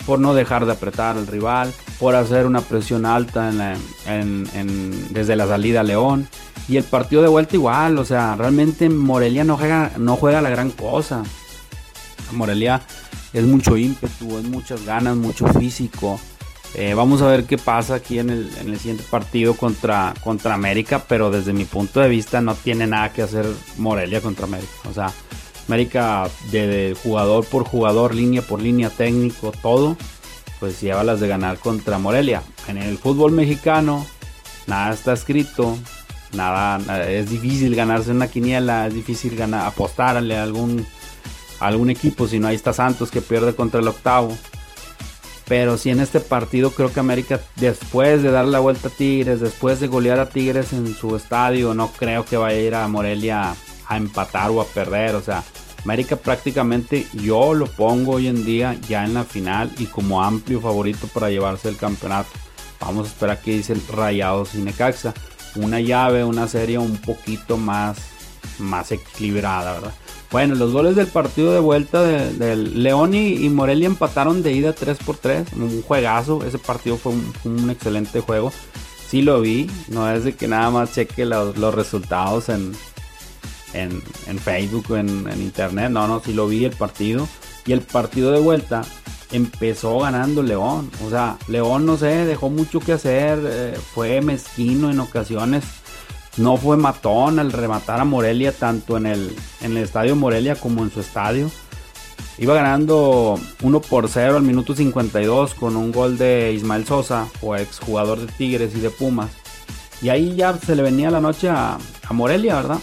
por 0.06 0.20
no 0.20 0.34
dejar 0.34 0.65
de 0.65 0.72
apretar 0.72 1.18
al 1.18 1.27
rival, 1.27 1.74
por 2.00 2.15
hacer 2.15 2.46
una 2.46 2.62
presión 2.62 3.06
alta 3.06 3.51
desde 5.10 5.36
la 5.36 5.48
salida 5.48 5.82
a 5.82 5.84
León. 5.84 6.27
Y 6.68 6.77
el 6.77 6.84
partido 6.84 7.22
de 7.22 7.27
vuelta 7.27 7.56
igual, 7.56 7.98
o 7.98 8.06
sea, 8.06 8.36
realmente 8.36 8.89
Morelia 8.89 9.44
no 9.44 9.58
juega, 9.58 9.92
no 9.98 10.15
juega 10.15 10.42
la 10.42 10.50
gran 10.50 10.72
cosa. 10.72 11.24
Morelia 12.34 12.82
es 13.34 13.44
mucho 13.44 13.78
ímpetu, 13.78 14.38
es 14.38 14.46
muchas 14.46 14.86
ganas, 14.86 15.16
mucho 15.16 15.48
físico. 15.48 16.20
Eh, 16.74 16.94
vamos 16.94 17.22
a 17.22 17.28
ver 17.28 17.44
qué 17.44 17.58
pasa 17.58 17.96
aquí 17.96 18.20
en 18.20 18.30
el, 18.30 18.80
siguiente 18.80 19.04
partido 19.10 19.56
contra, 19.56 20.14
contra 20.24 20.54
América, 20.54 21.04
pero 21.08 21.30
desde 21.30 21.52
mi 21.52 21.66
punto 21.66 22.00
de 22.00 22.08
vista 22.08 22.40
no 22.40 22.56
tiene 22.56 22.88
nada 22.88 23.12
que 23.12 23.22
hacer 23.22 23.46
Morelia 23.78 24.22
contra 24.22 24.46
América. 24.46 24.72
O 24.90 24.94
sea, 24.94 25.12
América 25.68 26.30
de, 26.52 26.96
jugador 27.04 27.46
por 27.46 27.66
jugador, 27.66 28.16
línea 28.16 28.42
por 28.42 28.62
línea, 28.62 28.90
técnico, 28.90 29.52
todo, 29.62 29.98
pues 30.60 30.80
lleva 30.82 31.04
las 31.04 31.20
de 31.20 31.28
ganar 31.28 31.58
contra 31.58 31.98
Morelia. 31.98 32.42
En 32.68 32.78
el 32.78 32.98
fútbol 32.98 33.34
mexicano, 33.34 34.06
nada 34.68 34.94
está 34.94 35.12
escrito, 35.12 35.78
nada, 36.34 37.10
es 37.10 37.30
difícil 37.30 37.76
ganarse 37.76 38.12
una 38.12 38.28
quiniela, 38.28 38.88
es 38.88 38.94
difícil 38.94 39.36
ganar, 39.36 39.68
apostarle 39.68 40.38
a 40.38 40.44
algún 40.44 40.86
algún 41.62 41.89
equipo, 41.89 42.27
si 42.27 42.39
no 42.39 42.48
ahí 42.48 42.56
está 42.56 42.74
Santos 42.74 43.12
que 43.12 43.22
pierde 43.22 43.56
contra 43.56 43.80
el 43.80 43.88
octavo. 43.88 44.38
Pero 45.48 45.77
si 45.77 45.89
en 45.89 46.00
este 46.00 46.20
partido 46.20 46.72
creo 46.72 46.94
que 46.94 47.00
América, 47.00 47.39
después 47.58 48.24
de 48.24 48.32
dar 48.32 48.46
la 48.46 48.60
vuelta 48.60 48.88
a 48.88 48.91
Tigres, 48.91 49.41
después 49.41 49.80
de 49.80 49.88
golear 49.88 50.20
a 50.20 50.30
Tigres 50.30 50.74
en 50.74 50.96
su 50.96 51.15
estadio, 51.15 51.74
no 51.74 51.91
creo 51.91 52.25
que 52.25 52.38
vaya 52.38 52.58
a 52.58 52.62
ir 52.62 52.75
a 52.75 52.88
Morelia 52.88 53.56
a 53.88 53.98
empatar 53.98 54.50
o 54.51 54.62
a 54.62 54.65
perder. 54.65 55.15
O 55.15 55.22
sea, 55.22 55.44
América 55.84 56.15
prácticamente 56.15 57.06
yo 57.13 57.53
lo 57.53 57.65
pongo 57.65 58.13
hoy 58.13 58.27
en 58.27 58.46
día 58.46 58.77
ya 58.88 59.03
en 59.03 59.13
la 59.13 59.24
final 59.24 59.72
y 59.77 59.88
como 59.88 60.24
amplio 60.24 60.62
favorito 60.62 61.08
para 61.08 61.30
llevarse 61.30 61.70
el 61.70 61.77
campeonato. 61.77 62.30
Vamos 62.80 63.08
a 63.08 63.12
esperar 63.12 63.41
que 63.41 63.51
dice 63.51 63.74
el 63.74 63.86
Rayados 63.88 64.56
y 64.56 64.60
Necaxa. 64.60 65.13
Una 65.56 65.82
llave, 65.82 66.24
una 66.24 66.48
serie 66.48 66.77
un 66.77 66.98
poquito 66.98 67.58
más, 67.58 67.98
más 68.60 68.91
equilibrada, 68.91 69.74
¿verdad? 69.74 69.93
Bueno, 70.31 70.55
los 70.55 70.72
goles 70.72 70.96
del 70.96 71.08
partido 71.08 71.51
de 71.51 71.60
vuelta 71.60 72.01
del 72.03 72.81
León 72.81 73.13
y, 73.13 73.50
Morelia 73.50 73.88
empataron 73.88 74.41
de 74.43 74.53
ida 74.53 74.72
3 74.72 74.98
por 75.00 75.17
3. 75.17 75.53
Un 75.58 75.81
juegazo. 75.81 76.46
Ese 76.46 76.58
partido 76.58 76.96
fue 76.96 77.12
un, 77.43 77.70
excelente 77.70 78.22
juego. 78.22 78.53
Sí 79.10 79.22
lo 79.22 79.41
vi. 79.41 79.70
No 79.89 80.10
es 80.10 80.24
de 80.24 80.34
que 80.34 80.48
nada 80.48 80.70
más 80.70 80.93
cheque 80.93 81.25
los, 81.25 81.75
resultados 81.75 82.48
en, 82.48 82.72
en, 83.74 84.39
Facebook 84.39 84.86
o 84.91 84.96
en, 84.96 85.29
internet. 85.41 85.91
No, 85.91 86.08
no, 86.08 86.22
sí 86.24 86.31
lo 86.31 86.48
vi 86.48 86.63
el 86.63 86.72
partido. 86.72 87.27
Y 87.65 87.74
el 87.74 87.81
partido 87.81 88.31
de 88.31 88.39
vuelta 88.39 88.84
empezó 89.34 90.00
ganando 90.00 90.43
León. 90.43 90.89
O 91.05 91.10
sea, 91.10 91.38
León 91.50 91.86
no 91.86 91.98
sé, 91.98 92.25
dejó 92.25 92.50
mucho 92.50 92.79
que 92.79 92.93
hacer, 92.93 93.38
eh, 93.43 93.77
fue 93.93 94.22
mezquino 94.22 94.89
en 94.89 95.01
ocasiones. 95.01 95.65
No 96.38 96.58
fue 96.58 96.78
matón 96.78 97.40
al 97.40 97.52
rematar 97.52 98.00
a 98.00 98.06
Morelia 98.06 98.52
tanto 98.52 98.98
en 98.98 99.06
el, 99.06 99.36
en 99.62 99.72
el 99.78 99.84
estadio 99.84 100.16
Morelia 100.16 100.56
como 100.56 100.84
en 100.84 100.92
su 100.92 101.02
estadio. 101.02 101.52
Iba 102.38 102.56
ganando 102.56 103.40
1 103.62 103.82
por 103.82 104.08
0 104.08 104.38
al 104.38 104.44
minuto 104.44 104.74
52 104.74 105.54
con 105.54 105.76
un 105.76 105.92
gol 105.92 106.18
de 106.18 106.54
Ismael 106.54 106.86
Sosa, 106.86 107.28
o 107.42 107.56
ex 107.56 107.80
jugador 107.80 108.20
de 108.20 108.28
Tigres 108.28 108.74
y 108.76 108.80
de 108.80 108.90
Pumas. 108.90 109.30
Y 110.02 110.10
ahí 110.10 110.36
ya 110.36 110.58
se 110.58 110.76
le 110.76 110.82
venía 110.82 111.12
la 111.12 111.22
noche 111.22 111.50
a, 111.50 111.78
a 112.08 112.14
Morelia, 112.14 112.56
¿verdad? 112.56 112.80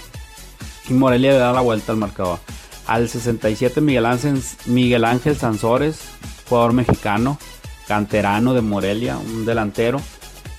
Y 0.89 0.93
Morelia 0.93 1.33
le 1.33 1.39
da 1.39 1.53
la 1.53 1.61
vuelta 1.61 1.93
al 1.93 1.99
marcador. 1.99 2.39
Al 2.87 3.09
67 3.09 3.81
Miguel 3.81 4.07
Ángel, 4.07 4.41
Miguel 4.67 5.05
Ángel 5.05 5.37
Sansores, 5.37 6.01
jugador 6.49 6.73
mexicano, 6.73 7.39
canterano 7.87 8.55
de 8.55 8.61
Morelia, 8.61 9.19
un 9.19 9.45
delantero. 9.45 10.01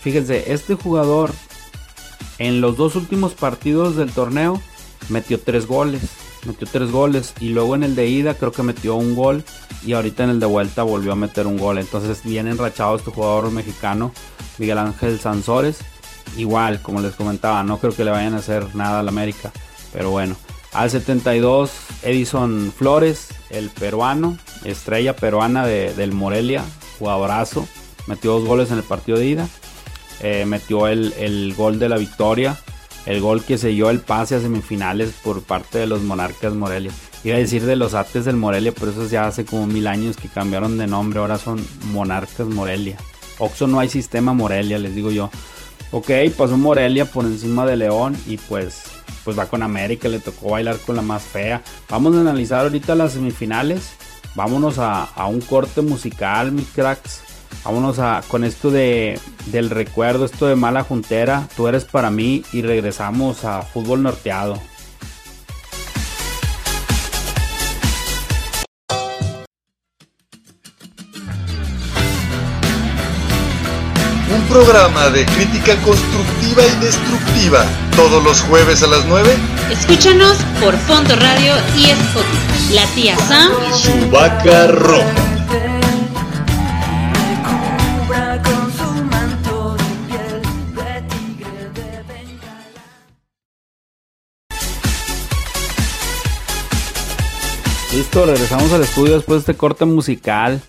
Fíjense, 0.01 0.51
este 0.51 0.75
jugador 0.75 1.31
en 2.38 2.61
los 2.61 2.77
dos 2.77 2.95
últimos 2.95 3.33
partidos 3.33 3.95
del 3.95 4.11
torneo 4.11 4.61
metió 5.09 5.39
tres 5.39 5.67
goles. 5.67 6.01
Metió 6.45 6.67
tres 6.71 6.89
goles 6.89 7.33
y 7.41 7.49
luego 7.49 7.75
en 7.75 7.83
el 7.83 7.95
de 7.95 8.07
ida 8.07 8.33
creo 8.33 8.53
que 8.53 8.63
metió 8.63 8.95
un 8.95 9.13
gol 9.13 9.43
y 9.85 9.91
ahorita 9.91 10.23
en 10.23 10.29
el 10.29 10.39
de 10.39 10.45
vuelta 10.45 10.83
volvió 10.83 11.11
a 11.11 11.15
meter 11.15 11.47
un 11.47 11.57
gol. 11.57 11.77
Entonces 11.77 12.23
bien 12.23 12.47
enrachado 12.47 12.95
este 12.95 13.11
jugador 13.11 13.51
mexicano, 13.51 14.13
Miguel 14.57 14.77
Ángel 14.77 15.19
Sansores. 15.19 15.79
Igual, 16.38 16.81
como 16.81 17.01
les 17.01 17.15
comentaba, 17.15 17.63
no 17.63 17.77
creo 17.79 17.93
que 17.93 18.05
le 18.05 18.11
vayan 18.11 18.35
a 18.35 18.38
hacer 18.38 18.73
nada 18.75 18.99
al 18.99 19.09
América. 19.09 19.51
Pero 19.91 20.11
bueno, 20.11 20.38
al 20.71 20.89
72 20.89 21.71
Edison 22.03 22.71
Flores, 22.75 23.29
el 23.49 23.69
peruano, 23.69 24.38
estrella 24.63 25.15
peruana 25.15 25.65
de, 25.65 25.93
del 25.93 26.13
Morelia, 26.13 26.63
jugadorazo. 26.99 27.67
Metió 28.07 28.31
dos 28.33 28.45
goles 28.47 28.71
en 28.71 28.77
el 28.77 28.83
partido 28.83 29.17
de 29.17 29.25
ida. 29.25 29.49
Eh, 30.21 30.45
metió 30.45 30.88
el, 30.88 31.13
el, 31.17 31.53
gol 31.55 31.79
de 31.79 31.89
la 31.89 31.97
victoria. 31.97 32.57
El 33.05 33.21
gol 33.21 33.43
que 33.43 33.57
selló 33.57 33.89
el 33.89 34.01
pase 34.01 34.35
a 34.35 34.41
semifinales 34.41 35.11
por 35.23 35.41
parte 35.41 35.79
de 35.79 35.88
los 35.88 36.01
Monarcas 36.01 36.53
Morelia. 36.53 36.91
Iba 37.23 37.35
a 37.35 37.39
decir 37.39 37.65
de 37.65 37.75
los 37.75 37.93
Ates 37.93 38.25
del 38.25 38.35
Morelia, 38.35 38.73
pero 38.77 38.91
eso 38.91 39.07
ya 39.07 39.27
hace 39.27 39.45
como 39.45 39.67
mil 39.67 39.88
años 39.88 40.17
que 40.17 40.27
cambiaron 40.27 40.77
de 40.77 40.88
nombre. 40.88 41.19
Ahora 41.19 41.38
son 41.38 41.65
Monarcas 41.91 42.47
Morelia. 42.47 42.97
Oxo 43.39 43.67
no 43.67 43.79
hay 43.79 43.89
sistema 43.89 44.33
Morelia, 44.33 44.77
les 44.77 44.95
digo 44.95 45.11
yo. 45.11 45.29
Ok, 45.91 46.11
pasó 46.38 46.57
Morelia 46.57 47.05
por 47.05 47.25
encima 47.25 47.65
de 47.65 47.77
León 47.77 48.15
y 48.27 48.38
pues 48.38 48.83
pues 49.23 49.38
va 49.38 49.47
con 49.47 49.63
América, 49.63 50.07
le 50.07 50.19
tocó 50.19 50.51
bailar 50.51 50.77
con 50.79 50.95
la 50.95 51.01
más 51.01 51.23
fea. 51.23 51.61
Vamos 51.89 52.15
a 52.15 52.21
analizar 52.21 52.61
ahorita 52.61 52.95
las 52.95 53.13
semifinales. 53.13 53.91
Vámonos 54.35 54.79
a, 54.79 55.03
a 55.03 55.27
un 55.27 55.41
corte 55.41 55.81
musical, 55.81 56.51
mis 56.51 56.67
cracks. 56.67 57.21
Vámonos 57.63 57.99
a, 57.99 58.21
con 58.27 58.43
esto 58.43 58.71
de, 58.71 59.19
del 59.47 59.69
recuerdo, 59.69 60.25
esto 60.25 60.47
de 60.47 60.55
mala 60.55 60.83
juntera. 60.83 61.47
Tú 61.55 61.67
eres 61.67 61.85
para 61.85 62.09
mí 62.09 62.43
y 62.53 62.61
regresamos 62.61 63.43
a 63.45 63.61
fútbol 63.61 64.03
norteado. 64.03 64.59
Un 74.33 74.41
programa 74.47 75.09
de 75.09 75.25
crítica 75.25 75.75
constructiva 75.81 76.63
y 76.65 76.85
destructiva. 76.85 77.65
Todos 77.95 78.23
los 78.23 78.41
jueves 78.41 78.81
a 78.83 78.87
las 78.87 79.05
9. 79.05 79.29
Escúchanos 79.71 80.37
por 80.61 80.77
Fondo 80.77 81.15
Radio 81.15 81.53
y 81.75 81.85
Spotify. 81.85 82.73
La 82.73 82.85
tía 82.95 83.17
Sam 83.17 83.51
y 83.67 83.73
su 83.73 84.09
vaca 84.09 84.67
roja. 84.67 85.38
Listo, 97.91 98.24
regresamos 98.24 98.72
al 98.72 98.84
estudio 98.84 99.15
después 99.15 99.38
de 99.38 99.51
este 99.51 99.60
corte 99.60 99.84
musical. 99.86 100.62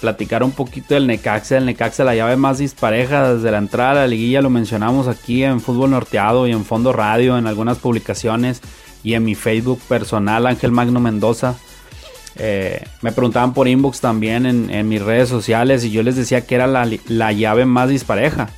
Platicar 0.00 0.42
un 0.42 0.52
poquito 0.52 0.92
del 0.92 1.06
Necaxa. 1.06 1.56
El 1.56 1.64
Necaxa, 1.64 2.04
la 2.04 2.14
llave 2.14 2.36
más 2.36 2.58
dispareja 2.58 3.34
desde 3.34 3.50
la 3.50 3.56
entrada 3.56 3.92
a 3.92 3.94
la 3.94 4.06
liguilla. 4.06 4.42
Lo 4.42 4.50
mencionamos 4.50 5.08
aquí 5.08 5.44
en 5.44 5.62
Fútbol 5.62 5.90
Norteado 5.92 6.46
y 6.46 6.52
en 6.52 6.66
Fondo 6.66 6.92
Radio, 6.92 7.38
en 7.38 7.46
algunas 7.46 7.78
publicaciones 7.78 8.60
y 9.02 9.14
en 9.14 9.24
mi 9.24 9.34
Facebook 9.34 9.80
personal, 9.88 10.46
Ángel 10.46 10.70
Magno 10.70 11.00
Mendoza. 11.00 11.54
Eh, 12.36 12.84
me 13.00 13.12
preguntaban 13.12 13.54
por 13.54 13.66
inbox 13.66 14.00
también 14.00 14.44
en, 14.46 14.88
mis 14.88 15.02
redes 15.02 15.28
sociales 15.30 15.84
y 15.84 15.90
yo 15.90 16.02
les 16.02 16.16
decía 16.16 16.46
que 16.46 16.54
era 16.54 16.66
la, 16.66 16.88
la 17.06 17.32
llave 17.32 17.64
más 17.64 17.88
dispareja. 17.88 18.50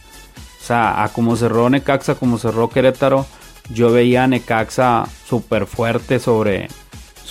O 0.60 0.64
sea, 0.64 1.04
a 1.04 1.08
como 1.10 1.36
cerró 1.36 1.70
Necaxa, 1.70 2.16
como 2.16 2.38
cerró 2.38 2.68
Querétaro, 2.70 3.24
yo 3.72 3.92
veía 3.92 4.26
Necaxa 4.26 5.06
súper 5.26 5.66
fuerte 5.66 6.18
sobre, 6.18 6.68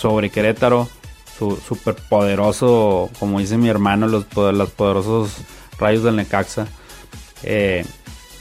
sobre 0.00 0.30
Querétaro, 0.30 0.88
súper 1.66 1.94
poderoso, 1.94 3.10
como 3.18 3.38
dice 3.38 3.58
mi 3.58 3.68
hermano, 3.68 4.08
los, 4.08 4.26
los 4.34 4.70
poderosos 4.70 5.36
rayos 5.78 6.02
del 6.02 6.16
Necaxa. 6.16 6.66
Eh, 7.42 7.84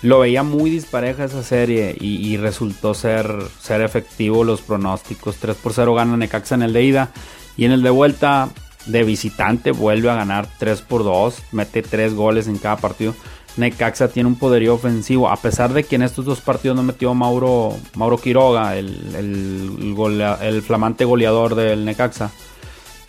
lo 0.02 0.20
veía 0.20 0.44
muy 0.44 0.70
dispareja 0.70 1.26
esa 1.26 1.44
serie 1.44 1.96
y, 2.00 2.26
y, 2.26 2.38
resultó 2.38 2.94
ser, 2.94 3.30
ser 3.60 3.82
efectivo 3.82 4.46
los 4.46 4.62
pronósticos. 4.62 5.36
3 5.36 5.58
por 5.58 5.74
0 5.74 5.94
gana 5.94 6.16
Necaxa 6.16 6.56
en 6.56 6.62
el 6.62 6.72
de 6.72 6.84
ida 6.84 7.12
y 7.58 7.66
en 7.66 7.74
el 7.74 7.84
de 7.84 7.90
vuelta 7.90 8.50
de 8.86 9.04
visitante 9.04 9.72
vuelve 9.72 10.10
a 10.10 10.16
ganar 10.16 10.48
3 10.60 10.82
por 10.84 11.04
2, 11.04 11.44
mete 11.52 11.82
3 11.82 12.14
goles 12.14 12.48
en 12.48 12.58
cada 12.58 12.78
partido. 12.78 13.14
Necaxa 13.60 14.08
tiene 14.08 14.28
un 14.28 14.36
poderío 14.36 14.74
ofensivo, 14.74 15.30
a 15.30 15.36
pesar 15.36 15.74
de 15.74 15.84
que 15.84 15.96
en 15.96 16.04
estos 16.04 16.26
dos 16.26 16.42
partidos 16.42 16.76
no 16.76 16.84
metió 16.84 17.14
Mauro, 17.14 17.76
Mauro 17.96 18.18
Quiroga, 18.18 18.78
el, 18.78 19.16
el, 19.16 19.96
el 20.42 20.62
flamante 20.62 21.06
goleador 21.06 21.56
del 21.56 21.86
Necaxa. 21.86 22.32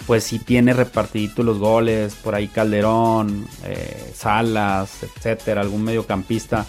Pues 0.06 0.24
sí 0.24 0.38
tiene 0.40 0.72
repartidito 0.72 1.42
los 1.42 1.58
goles, 1.58 2.16
por 2.16 2.34
ahí 2.34 2.48
Calderón, 2.48 3.46
eh, 3.64 4.12
Salas, 4.14 5.02
etcétera, 5.02 5.60
algún 5.60 5.84
mediocampista 5.84 6.66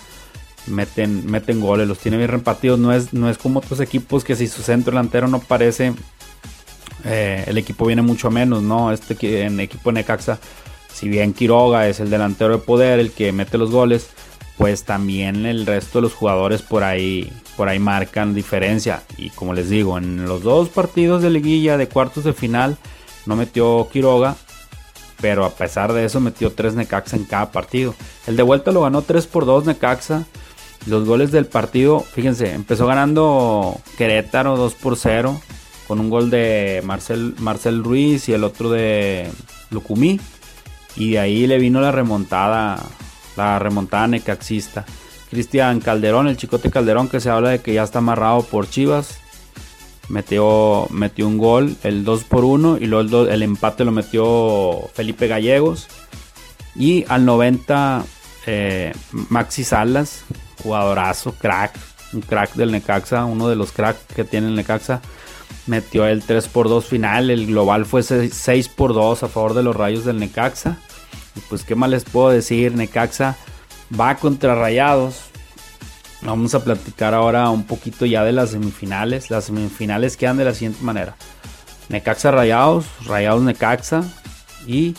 meten, 0.67 1.25
meten 1.25 1.59
goles, 1.59 1.87
los 1.87 1.97
tiene 1.97 2.17
bien 2.17 2.29
repartidos. 2.29 2.77
No 2.77 2.93
es, 2.93 3.13
no 3.13 3.29
es 3.29 3.37
como 3.37 3.59
otros 3.59 3.79
equipos 3.79 4.23
que 4.23 4.35
si 4.35 4.47
su 4.47 4.61
centro 4.61 4.91
delantero 4.91 5.27
no 5.27 5.39
parece, 5.39 5.93
eh, 7.03 7.43
el 7.47 7.57
equipo 7.57 7.85
viene 7.85 8.01
mucho 8.01 8.29
menos, 8.29 8.61
¿no? 8.61 8.91
Este 8.91 9.43
en 9.43 9.59
equipo 9.59 9.91
Necaxa 9.91 10.39
si 10.93 11.09
bien 11.09 11.33
Quiroga 11.33 11.87
es 11.87 11.99
el 11.99 12.09
delantero 12.09 12.57
de 12.57 12.63
poder, 12.63 12.99
el 12.99 13.11
que 13.11 13.31
mete 13.31 13.57
los 13.57 13.71
goles, 13.71 14.09
pues 14.57 14.83
también 14.83 15.45
el 15.45 15.65
resto 15.65 15.99
de 15.99 16.03
los 16.03 16.13
jugadores 16.13 16.61
por 16.61 16.83
ahí, 16.83 17.31
por 17.57 17.69
ahí 17.69 17.79
marcan 17.79 18.33
diferencia. 18.33 19.03
Y 19.17 19.29
como 19.31 19.53
les 19.53 19.69
digo, 19.69 19.97
en 19.97 20.25
los 20.25 20.43
dos 20.43 20.69
partidos 20.69 21.21
de 21.21 21.29
liguilla 21.29 21.77
de 21.77 21.87
cuartos 21.87 22.23
de 22.23 22.33
final 22.33 22.77
no 23.25 23.35
metió 23.35 23.87
Quiroga, 23.91 24.35
pero 25.21 25.45
a 25.45 25.51
pesar 25.51 25.93
de 25.93 26.05
eso 26.05 26.19
metió 26.19 26.51
tres 26.51 26.73
Necaxa 26.73 27.15
en 27.15 27.25
cada 27.25 27.51
partido. 27.51 27.95
El 28.27 28.35
de 28.35 28.43
vuelta 28.43 28.71
lo 28.71 28.81
ganó 28.81 29.03
3 29.03 29.27
por 29.27 29.45
2 29.45 29.65
Necaxa. 29.65 30.25
Los 30.87 31.05
goles 31.05 31.31
del 31.31 31.45
partido, 31.45 31.99
fíjense, 31.99 32.53
empezó 32.53 32.87
ganando 32.87 33.79
Querétaro 33.97 34.57
2 34.57 34.73
por 34.73 34.97
0 34.97 35.39
con 35.87 35.99
un 35.99 36.09
gol 36.09 36.31
de 36.31 36.81
Marcel, 36.83 37.35
Marcel 37.37 37.83
Ruiz 37.83 38.29
y 38.29 38.33
el 38.33 38.43
otro 38.43 38.71
de 38.71 39.29
Lucumí. 39.69 40.19
Y 40.95 41.11
de 41.11 41.19
ahí 41.19 41.47
le 41.47 41.57
vino 41.57 41.81
la 41.81 41.91
remontada, 41.91 42.81
la 43.37 43.59
remontada 43.59 44.07
necaxista. 44.07 44.85
Cristian 45.29 45.79
Calderón, 45.79 46.27
el 46.27 46.37
chicote 46.37 46.69
Calderón, 46.69 47.07
que 47.07 47.19
se 47.19 47.29
habla 47.29 47.49
de 47.49 47.61
que 47.61 47.73
ya 47.73 47.83
está 47.83 47.99
amarrado 47.99 48.43
por 48.43 48.69
Chivas. 48.69 49.19
Metió, 50.09 50.87
metió 50.89 51.25
un 51.25 51.37
gol, 51.37 51.77
el 51.83 52.03
2 52.03 52.25
por 52.25 52.43
1 52.43 52.79
y 52.81 52.87
luego 52.87 53.23
el, 53.23 53.29
el, 53.29 53.43
empate 53.43 53.85
lo 53.85 53.91
metió 53.91 54.89
Felipe 54.93 55.27
Gallegos. 55.27 55.87
Y 56.75 57.05
al 57.07 57.25
90, 57.25 58.03
eh, 58.45 58.93
Maxi 59.29 59.63
Salas, 59.63 60.23
jugadorazo, 60.61 61.33
crack, 61.33 61.77
un 62.11 62.21
crack 62.21 62.55
del 62.55 62.71
Necaxa, 62.71 63.23
uno 63.23 63.47
de 63.47 63.55
los 63.55 63.71
cracks 63.71 64.01
que 64.13 64.25
tiene 64.25 64.47
el 64.47 64.55
Necaxa 64.55 65.01
metió 65.67 66.05
el 66.05 66.23
3 66.23 66.47
por 66.47 66.69
2 66.69 66.85
final. 66.85 67.29
El 67.29 67.47
global 67.47 67.85
fue 67.85 68.03
6 68.03 68.69
por 68.69 68.93
2 68.93 69.23
a 69.23 69.27
favor 69.27 69.53
de 69.53 69.63
los 69.63 69.75
rayos 69.75 70.05
del 70.05 70.19
Necaxa. 70.19 70.77
Y 71.35 71.39
pues, 71.49 71.63
¿qué 71.63 71.75
más 71.75 71.89
les 71.89 72.03
puedo 72.03 72.29
decir? 72.29 72.75
Necaxa 72.75 73.37
va 73.99 74.15
contra 74.15 74.55
Rayados. 74.55 75.21
Vamos 76.23 76.53
a 76.53 76.63
platicar 76.63 77.13
ahora 77.13 77.49
un 77.49 77.63
poquito 77.63 78.05
ya 78.05 78.23
de 78.23 78.31
las 78.31 78.51
semifinales. 78.51 79.31
Las 79.31 79.45
semifinales 79.45 80.17
quedan 80.17 80.37
de 80.37 80.45
la 80.45 80.53
siguiente 80.53 80.83
manera: 80.83 81.15
Necaxa 81.89 82.31
Rayados, 82.31 82.85
Rayados 83.05 83.41
Necaxa 83.41 84.03
y 84.67 84.95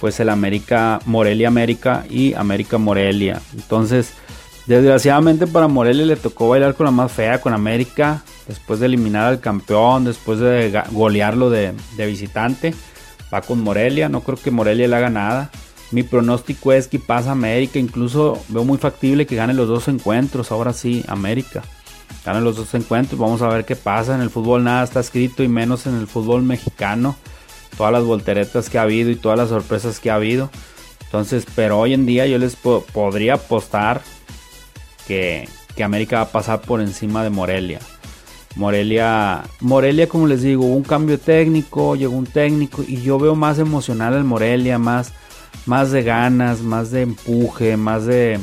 pues 0.00 0.20
el 0.20 0.28
América 0.28 1.00
Morelia 1.04 1.48
América 1.48 2.04
y 2.08 2.34
América 2.34 2.78
Morelia. 2.78 3.40
Entonces, 3.54 4.12
desgraciadamente 4.66 5.46
para 5.46 5.68
Morelia 5.68 6.06
le 6.06 6.16
tocó 6.16 6.48
bailar 6.48 6.74
con 6.74 6.86
la 6.86 6.92
más 6.92 7.10
fea, 7.10 7.40
con 7.40 7.54
América 7.54 8.22
después 8.52 8.80
de 8.80 8.86
eliminar 8.86 9.24
al 9.24 9.40
campeón, 9.40 10.04
después 10.04 10.38
de 10.38 10.82
golearlo 10.90 11.48
de, 11.48 11.72
visitante. 11.96 12.74
va 13.32 13.40
con 13.40 13.62
Morelia, 13.62 14.10
no 14.10 14.20
creo 14.20 14.36
que 14.36 14.50
Morelia 14.50 14.88
le 14.88 14.96
haga 14.96 15.08
nada. 15.08 15.50
Mi 15.90 16.02
pronóstico 16.02 16.72
es 16.72 16.86
que 16.86 16.98
pasa 16.98 17.32
América, 17.32 17.78
incluso 17.78 18.42
veo 18.48 18.64
muy 18.64 18.76
factible 18.76 19.26
que 19.26 19.36
gane 19.36 19.54
los 19.54 19.68
dos 19.68 19.88
encuentros, 19.88 20.52
ahora 20.52 20.72
sí, 20.74 21.02
América. 21.08 21.62
Gane 22.26 22.42
los 22.42 22.56
dos 22.56 22.74
encuentros, 22.74 23.18
vamos 23.18 23.40
a 23.40 23.48
ver 23.48 23.64
qué 23.64 23.74
pasa. 23.74 24.14
En 24.14 24.20
el 24.20 24.30
fútbol 24.30 24.64
nada 24.64 24.84
está 24.84 25.00
escrito 25.00 25.42
y 25.42 25.48
menos 25.48 25.86
en 25.86 25.96
el 25.96 26.06
fútbol 26.06 26.42
mexicano. 26.42 27.16
Todas 27.76 27.92
las 27.92 28.04
volteretas 28.04 28.68
que 28.68 28.78
ha 28.78 28.82
habido 28.82 29.10
y 29.10 29.16
todas 29.16 29.38
las 29.38 29.48
sorpresas 29.48 29.98
que 29.98 30.10
ha 30.10 30.16
habido. 30.16 30.50
Entonces, 31.04 31.46
pero 31.54 31.78
hoy 31.78 31.94
en 31.94 32.04
día 32.04 32.26
yo 32.26 32.38
les 32.38 32.56
podría 32.56 33.34
apostar 33.34 34.02
que 35.06 35.46
América 35.82 36.16
va 36.16 36.22
a 36.22 36.32
pasar 36.32 36.60
por 36.60 36.80
encima 36.80 37.24
de 37.24 37.30
Morelia. 37.30 37.80
Morelia, 38.56 39.44
Morelia, 39.60 40.08
como 40.08 40.26
les 40.26 40.42
digo, 40.42 40.66
un 40.66 40.82
cambio 40.82 41.18
técnico, 41.18 41.96
llegó 41.96 42.14
un 42.14 42.26
técnico 42.26 42.84
y 42.86 43.00
yo 43.00 43.18
veo 43.18 43.34
más 43.34 43.58
emocional 43.58 44.14
al 44.14 44.24
Morelia, 44.24 44.78
más, 44.78 45.12
más 45.66 45.90
de 45.90 46.02
ganas, 46.02 46.60
más 46.60 46.90
de 46.90 47.02
empuje, 47.02 47.76
más 47.76 48.04
de, 48.04 48.38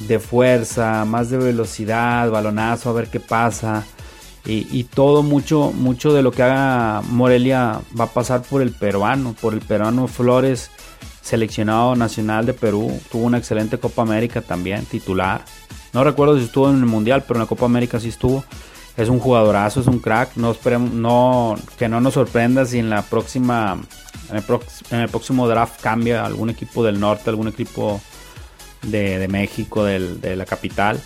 de 0.00 0.18
fuerza, 0.18 1.04
más 1.04 1.30
de 1.30 1.38
velocidad, 1.38 2.30
balonazo, 2.30 2.90
a 2.90 2.94
ver 2.94 3.08
qué 3.08 3.20
pasa. 3.20 3.84
Y, 4.46 4.84
todo, 4.84 5.22
mucho, 5.22 5.70
mucho 5.70 6.12
de 6.12 6.22
lo 6.22 6.32
que 6.32 6.42
haga 6.42 7.02
Morelia 7.02 7.82
va 7.98 8.04
a 8.04 8.12
pasar 8.12 8.42
por 8.42 8.62
el 8.62 8.72
peruano, 8.72 9.36
por 9.40 9.54
el 9.54 9.60
peruano 9.60 10.08
Flores, 10.08 10.70
seleccionado 11.20 11.94
nacional 11.94 12.46
de 12.46 12.54
Perú. 12.54 12.90
Tuvo 13.12 13.26
una 13.26 13.38
excelente 13.38 13.78
Copa 13.78 14.02
América 14.02 14.40
también, 14.40 14.86
titular. 14.86 15.44
No 15.92 16.02
recuerdo 16.02 16.36
si 16.36 16.44
estuvo 16.44 16.68
en 16.68 16.76
el 16.76 16.86
Mundial, 16.86 17.22
pero 17.22 17.36
en 17.36 17.42
la 17.42 17.48
Copa 17.48 17.66
América 17.66 18.00
sí 18.00 18.08
estuvo. 18.08 18.42
Es 19.00 19.08
un 19.08 19.18
jugadorazo, 19.18 19.80
es 19.80 19.86
un 19.86 19.98
crack. 19.98 20.36
No 20.36 20.50
esperemos, 20.50 20.92
no, 20.92 21.56
que 21.78 21.88
no 21.88 22.00
nos 22.00 22.14
sorprenda 22.14 22.64
si 22.66 22.78
en 22.78 22.90
la 22.90 23.02
próxima, 23.02 23.80
en 24.30 24.36
el, 25.00 25.08
próximo 25.08 25.48
draft 25.48 25.80
cambia 25.80 26.24
algún 26.24 26.50
equipo 26.50 26.84
del 26.84 27.00
norte, 27.00 27.30
algún 27.30 27.48
equipo 27.48 28.00
de, 28.82 29.26
México, 29.28 29.84
de 29.84 30.36
la 30.36 30.44
capital. 30.44 31.00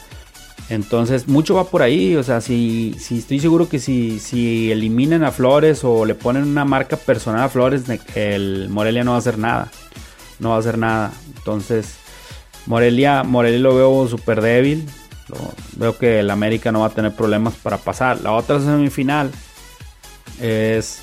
Entonces, 0.69 1.29
mucho 1.29 1.55
va 1.55 1.65
por 1.65 1.83
ahí. 1.83 2.17
O 2.17 2.23
sea, 2.23 2.41
si, 2.41 2.95
si 2.99 3.19
estoy 3.19 3.41
seguro 3.41 3.69
que 3.69 3.79
si, 3.79 4.19
si 4.19 4.71
eliminan 4.73 5.25
a 5.25 5.31
Flores 5.31 5.85
o 5.85 6.05
le 6.05 6.15
ponen 6.15 6.45
una 6.45 6.65
marca 6.65 6.97
personal 6.97 7.43
a 7.43 7.49
Flores, 7.49 7.85
el 8.15 8.69
Morelia 8.71 9.05
no 9.05 9.13
va 9.13 9.17
a 9.17 9.21
hacer 9.21 9.39
nada. 9.39 9.71
No 10.39 10.51
va 10.51 10.57
a 10.57 10.61
hacer 10.61 10.79
nada. 10.79 11.13
Entonces, 11.37 11.97
Morelia, 12.67 13.23
Morelia 13.23 13.59
lo 13.61 13.75
veo 13.75 14.09
súper 14.09 14.41
débil. 14.41 14.87
Veo 15.76 15.97
que 15.97 16.21
el 16.21 16.31
América 16.31 16.71
no 16.71 16.81
va 16.81 16.87
a 16.87 16.90
tener 16.90 17.14
problemas 17.14 17.54
para 17.54 17.78
pasar. 17.78 18.21
La 18.21 18.33
otra 18.33 18.61
semifinal 18.61 19.31
es 20.40 21.02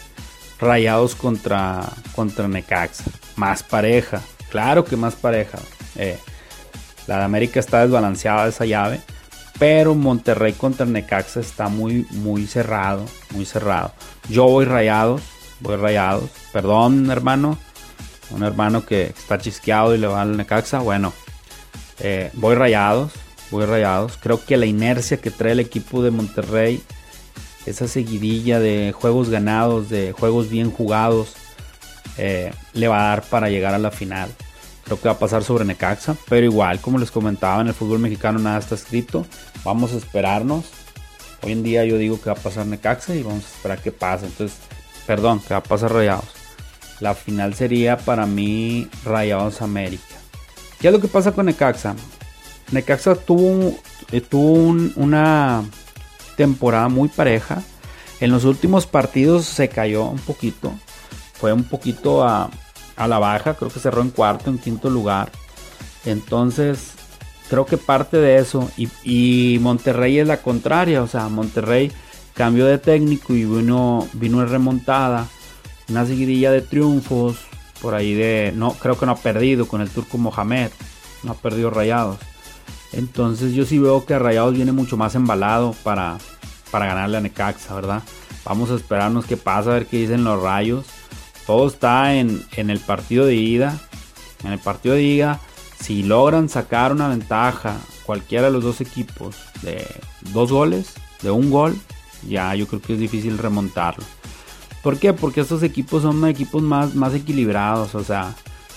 Rayados 0.59 1.15
contra, 1.15 1.89
contra 2.13 2.47
Necaxa. 2.47 3.05
Más 3.35 3.63
pareja. 3.63 4.21
Claro 4.51 4.85
que 4.85 4.95
más 4.95 5.15
pareja. 5.15 5.57
Eh, 5.95 6.19
la 7.07 7.17
de 7.17 7.23
América 7.23 7.59
está 7.59 7.81
desbalanceada 7.81 8.47
esa 8.47 8.65
llave. 8.65 9.01
Pero 9.57 9.95
Monterrey 9.95 10.53
contra 10.53 10.85
Necaxa 10.85 11.39
está 11.39 11.67
muy, 11.67 12.05
muy 12.11 12.45
cerrado. 12.45 13.05
Muy 13.31 13.45
cerrado. 13.45 13.91
Yo 14.29 14.45
voy 14.45 14.65
rayados. 14.65 15.23
Voy 15.61 15.77
rayados. 15.77 16.29
Perdón, 16.53 17.09
hermano. 17.09 17.57
Un 18.29 18.43
hermano 18.43 18.85
que 18.85 19.07
está 19.07 19.39
chisqueado 19.39 19.95
y 19.95 19.97
le 19.97 20.05
va 20.05 20.21
al 20.21 20.37
Necaxa. 20.37 20.79
Bueno, 20.79 21.11
eh, 21.99 22.29
voy 22.33 22.53
rayados 22.53 23.11
voy 23.51 23.65
rayados. 23.65 24.17
Creo 24.17 24.43
que 24.43 24.57
la 24.57 24.65
inercia 24.65 25.17
que 25.17 25.29
trae 25.29 25.51
el 25.51 25.59
equipo 25.59 26.01
de 26.01 26.09
Monterrey, 26.11 26.81
esa 27.65 27.87
seguidilla 27.87 28.59
de 28.59 28.93
juegos 28.93 29.29
ganados, 29.29 29.89
de 29.89 30.13
juegos 30.13 30.49
bien 30.49 30.71
jugados, 30.71 31.33
eh, 32.17 32.51
le 32.73 32.87
va 32.87 33.01
a 33.01 33.09
dar 33.09 33.23
para 33.23 33.49
llegar 33.49 33.73
a 33.73 33.79
la 33.79 33.91
final. 33.91 34.29
Creo 34.83 34.99
que 34.99 35.07
va 35.07 35.13
a 35.13 35.19
pasar 35.19 35.43
sobre 35.43 35.63
Necaxa, 35.63 36.15
pero 36.27 36.45
igual, 36.45 36.79
como 36.81 36.97
les 36.97 37.11
comentaba, 37.11 37.61
en 37.61 37.67
el 37.67 37.73
fútbol 37.73 37.99
mexicano 37.99 38.39
nada 38.39 38.59
está 38.59 38.75
escrito. 38.75 39.25
Vamos 39.63 39.93
a 39.93 39.97
esperarnos. 39.97 40.65
Hoy 41.43 41.53
en 41.53 41.63
día 41.63 41.85
yo 41.85 41.97
digo 41.97 42.19
que 42.19 42.29
va 42.29 42.33
a 42.33 42.43
pasar 42.43 42.65
Necaxa 42.65 43.15
y 43.15 43.23
vamos 43.23 43.43
a 43.45 43.55
esperar 43.55 43.79
que 43.79 43.91
pase. 43.91 44.25
Entonces, 44.25 44.57
perdón, 45.05 45.39
que 45.39 45.53
va 45.53 45.57
a 45.57 45.63
pasar 45.63 45.93
Rayados. 45.93 46.29
La 46.99 47.15
final 47.15 47.55
sería 47.55 47.97
para 47.97 48.25
mí 48.25 48.87
Rayados 49.03 49.61
América. 49.61 50.03
¿Qué 50.79 50.87
es 50.87 50.93
lo 50.93 50.99
que 50.99 51.07
pasa 51.07 51.31
con 51.31 51.47
Necaxa? 51.47 51.95
Necaxa 52.71 53.15
tuvo, 53.15 53.75
eh, 54.11 54.23
una 54.95 55.63
temporada 56.37 56.87
muy 56.87 57.09
pareja. 57.09 57.61
En 58.21 58.31
los 58.31 58.45
últimos 58.45 58.85
partidos 58.85 59.45
se 59.45 59.67
cayó 59.67 60.05
un 60.05 60.19
poquito. 60.19 60.71
Fue 61.33 61.51
un 61.51 61.63
poquito 61.63 62.23
a, 62.23 62.49
la 62.97 63.19
baja. 63.19 63.55
Creo 63.55 63.69
que 63.69 63.79
cerró 63.79 64.01
en 64.01 64.11
cuarto, 64.11 64.49
en 64.49 64.57
quinto 64.57 64.89
lugar. 64.89 65.31
Entonces, 66.05 66.93
creo 67.49 67.65
que 67.65 67.77
parte 67.77 68.17
de 68.17 68.37
eso. 68.37 68.69
Y, 68.77 69.57
Monterrey 69.59 70.19
es 70.19 70.27
la 70.27 70.41
contraria. 70.41 71.01
O 71.01 71.07
sea, 71.07 71.27
Monterrey 71.27 71.91
cambió 72.33 72.65
de 72.67 72.77
técnico 72.77 73.33
y 73.33 73.43
vino, 73.43 74.07
vino 74.13 74.45
remontada. 74.45 75.27
Una 75.89 76.05
seguidilla 76.05 76.51
de 76.51 76.61
triunfos. 76.61 77.37
Por 77.81 77.95
ahí 77.95 78.13
de. 78.13 78.53
No, 78.55 78.73
creo 78.73 78.97
que 78.97 79.07
no 79.07 79.13
ha 79.13 79.17
perdido 79.17 79.67
con 79.67 79.81
el 79.81 79.89
turco 79.89 80.17
Mohamed. 80.17 80.69
No 81.23 81.31
ha 81.31 81.35
perdido 81.35 81.71
rayados. 81.71 82.17
Entonces 82.93 83.53
yo 83.53 83.65
sí 83.65 83.79
veo 83.79 84.05
que 84.05 84.19
Rayados 84.19 84.53
viene 84.53 84.71
mucho 84.71 84.97
más 84.97 85.15
embalado 85.15 85.75
para, 85.83 86.17
para 86.71 86.87
ganarle 86.87 87.17
a 87.17 87.21
Necaxa, 87.21 87.73
¿verdad? 87.75 88.03
Vamos 88.43 88.69
a 88.71 88.75
esperarnos 88.75 89.25
qué 89.25 89.37
pasa, 89.37 89.71
a 89.71 89.73
ver 89.75 89.85
qué 89.85 89.97
dicen 89.97 90.23
los 90.23 90.41
rayos. 90.41 90.85
Todo 91.45 91.67
está 91.67 92.15
en, 92.15 92.45
el 92.55 92.79
partido 92.79 93.25
de 93.25 93.35
ida. 93.35 93.79
En 94.43 94.51
el 94.51 94.59
partido 94.59 94.95
de 94.95 95.03
ida, 95.03 95.39
si 95.79 96.03
logran 96.03 96.49
sacar 96.49 96.91
una 96.91 97.07
ventaja, 97.07 97.77
cualquiera 98.05 98.47
de 98.47 98.53
los 98.53 98.63
dos 98.63 98.81
equipos, 98.81 99.35
de 99.61 99.85
dos 100.33 100.51
goles, 100.51 100.93
de 101.21 101.29
un 101.29 101.51
gol, 101.51 101.77
ya 102.27 102.55
yo 102.55 102.67
creo 102.67 102.81
que 102.81 102.93
es 102.93 102.99
difícil 102.99 103.37
remontarlo. 103.37 104.03
¿Por 104.81 104.97
qué? 104.97 105.13
Porque 105.13 105.41
estos 105.41 105.61
equipos 105.61 106.01
son 106.01 106.25
equipos 106.27 106.63
más, 106.63 106.95
más 106.95 107.13
equilibrados, 107.13 107.93
o 107.93 108.03
sea, 108.03 108.33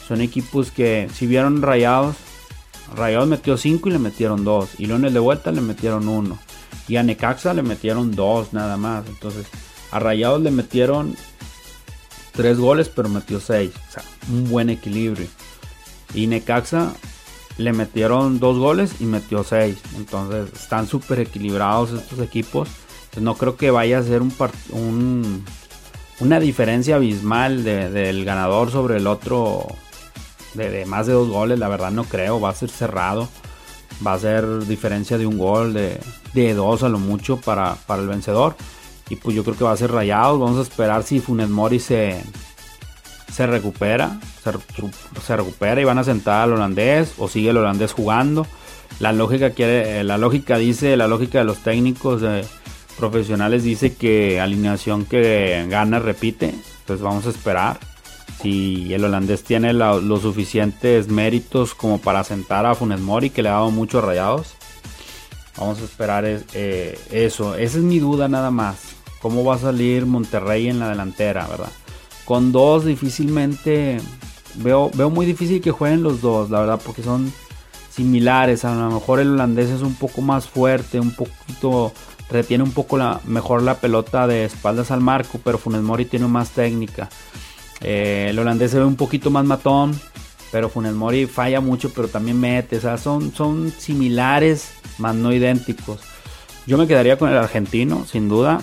son 0.06 0.20
equipos 0.20 0.70
que 0.70 1.08
si 1.14 1.26
vieron 1.26 1.62
rayados, 1.62 2.16
Rayados 2.94 3.28
metió 3.28 3.56
5 3.56 3.88
y 3.88 3.92
le 3.92 3.98
metieron 3.98 4.44
2. 4.44 4.78
Y 4.78 4.86
Leones 4.86 5.12
de 5.12 5.18
vuelta 5.18 5.50
le 5.52 5.60
metieron 5.60 6.08
1. 6.08 6.38
Y 6.88 6.96
a 6.96 7.02
Necaxa 7.02 7.54
le 7.54 7.62
metieron 7.62 8.14
2 8.14 8.52
nada 8.52 8.76
más. 8.76 9.06
Entonces, 9.06 9.46
a 9.90 9.98
Rayados 9.98 10.40
le 10.42 10.50
metieron 10.50 11.16
3 12.32 12.58
goles, 12.58 12.88
pero 12.88 13.08
metió 13.08 13.40
6. 13.40 13.70
O 13.70 13.92
sea, 13.92 14.02
un 14.28 14.48
buen 14.48 14.70
equilibrio. 14.70 15.26
Y 16.14 16.26
Necaxa 16.26 16.92
le 17.56 17.72
metieron 17.72 18.38
2 18.38 18.58
goles 18.58 19.00
y 19.00 19.04
metió 19.04 19.44
6. 19.44 19.76
Entonces, 19.96 20.52
están 20.52 20.86
súper 20.86 21.20
equilibrados 21.20 21.92
estos 21.92 22.18
equipos. 22.20 22.68
no 23.20 23.34
creo 23.36 23.56
que 23.56 23.70
vaya 23.70 23.98
a 23.98 24.02
ser 24.02 24.22
un, 24.22 25.44
una 26.20 26.40
diferencia 26.40 26.96
abismal 26.96 27.64
del 27.64 28.24
ganador 28.24 28.70
sobre 28.70 28.98
el 28.98 29.06
otro 29.06 29.66
de, 30.54 30.86
más 30.86 31.06
de 31.06 31.12
dos 31.12 31.28
goles, 31.28 31.58
la 31.58 31.68
verdad 31.68 31.90
no 31.90 32.04
creo, 32.04 32.40
va 32.40 32.50
a 32.50 32.54
ser 32.54 32.70
cerrado, 32.70 33.28
va 34.04 34.14
a 34.14 34.18
ser 34.18 34.66
diferencia 34.66 35.18
de 35.18 35.26
un 35.26 35.38
gol, 35.38 35.74
de, 35.74 36.54
dos 36.54 36.82
a 36.82 36.88
lo 36.88 36.98
mucho 36.98 37.38
para, 37.38 37.76
el 37.88 38.08
vencedor. 38.08 38.56
Y 39.08 39.16
pues 39.16 39.36
yo 39.36 39.44
creo 39.44 39.56
que 39.56 39.64
va 39.64 39.72
a 39.72 39.76
ser 39.76 39.90
rayado, 39.90 40.38
vamos 40.38 40.58
a 40.58 40.62
esperar 40.62 41.02
si 41.02 41.20
Funes 41.20 41.50
Mori 41.50 41.78
se, 41.78 42.22
se 43.30 43.46
recupera, 43.46 44.18
se, 44.42 45.36
recupera 45.36 45.80
y 45.80 45.84
van 45.84 45.98
a 45.98 46.04
sentar 46.04 46.42
al 46.42 46.54
holandés 46.54 47.14
o 47.18 47.28
sigue 47.28 47.50
el 47.50 47.58
holandés 47.58 47.92
jugando. 47.92 48.46
La 49.00 49.12
lógica 49.12 49.50
quiere, 49.50 50.04
la 50.04 50.16
lógica 50.16 50.56
dice, 50.56 50.96
la 50.96 51.08
lógica 51.08 51.38
de 51.38 51.44
los 51.44 51.58
técnicos 51.58 52.22
profesionales 52.96 53.62
dice 53.64 53.94
que 53.94 54.40
alineación 54.40 55.04
que 55.04 55.66
gana 55.68 55.98
repite. 55.98 56.54
Entonces 56.80 57.02
vamos 57.02 57.26
a 57.26 57.30
esperar 57.30 57.78
si 58.44 58.92
el 58.92 59.02
holandés 59.02 59.42
tiene 59.42 59.72
los 59.72 60.20
suficientes 60.20 61.08
méritos 61.08 61.74
como 61.74 61.98
para 61.98 62.24
sentar 62.24 62.66
a 62.66 62.74
Funes 62.74 63.00
Mori, 63.00 63.30
que 63.30 63.42
le 63.42 63.48
ha 63.48 63.52
dado 63.52 63.70
muchos 63.70 64.04
rayados. 64.04 64.54
Vamos 65.56 65.80
a 65.80 65.84
esperar 65.84 66.26
eh, 66.26 66.98
eso. 67.10 67.54
Esa 67.54 67.78
es 67.78 67.84
mi 67.84 68.00
duda 68.00 68.28
nada 68.28 68.50
más. 68.50 68.76
¿Cómo 69.22 69.44
va 69.44 69.54
a 69.54 69.58
salir 69.58 70.04
Monterrey 70.04 70.68
en 70.68 70.78
la 70.78 70.90
delantera, 70.90 71.46
verdad? 71.46 71.72
Con 72.26 72.52
dos 72.52 72.84
difícilmente... 72.84 73.98
Veo, 74.56 74.90
veo 74.92 75.08
muy 75.08 75.24
difícil 75.24 75.62
que 75.62 75.70
jueguen 75.70 76.02
los 76.02 76.20
dos, 76.20 76.50
la 76.50 76.60
verdad, 76.60 76.80
porque 76.84 77.02
son 77.02 77.32
similares. 77.88 78.66
A 78.66 78.74
lo 78.74 78.90
mejor 78.90 79.20
el 79.20 79.32
holandés 79.32 79.70
es 79.70 79.80
un 79.80 79.94
poco 79.94 80.20
más 80.20 80.46
fuerte, 80.48 81.00
un 81.00 81.12
poquito... 81.12 81.94
Retiene 82.28 82.62
un 82.62 82.72
poco 82.72 82.98
la, 82.98 83.20
mejor 83.24 83.62
la 83.62 83.80
pelota 83.80 84.26
de 84.26 84.44
espaldas 84.44 84.90
al 84.90 85.00
marco, 85.00 85.40
pero 85.42 85.56
Funes 85.56 85.80
Mori 85.80 86.04
tiene 86.04 86.26
más 86.26 86.50
técnica. 86.50 87.08
Eh, 87.80 88.28
el 88.30 88.38
holandés 88.38 88.70
se 88.70 88.78
ve 88.78 88.84
un 88.84 88.96
poquito 88.96 89.30
más 89.30 89.44
matón, 89.44 89.98
pero 90.50 90.68
Funes 90.68 90.94
Mori 90.94 91.26
falla 91.26 91.60
mucho, 91.60 91.92
pero 91.92 92.08
también 92.08 92.38
mete. 92.38 92.76
O 92.76 92.80
sea, 92.80 92.96
son, 92.96 93.34
son 93.34 93.72
similares, 93.76 94.72
más 94.98 95.14
no 95.14 95.32
idénticos. 95.32 96.00
Yo 96.66 96.78
me 96.78 96.86
quedaría 96.86 97.18
con 97.18 97.30
el 97.30 97.36
argentino, 97.36 98.06
sin 98.06 98.28
duda. 98.28 98.60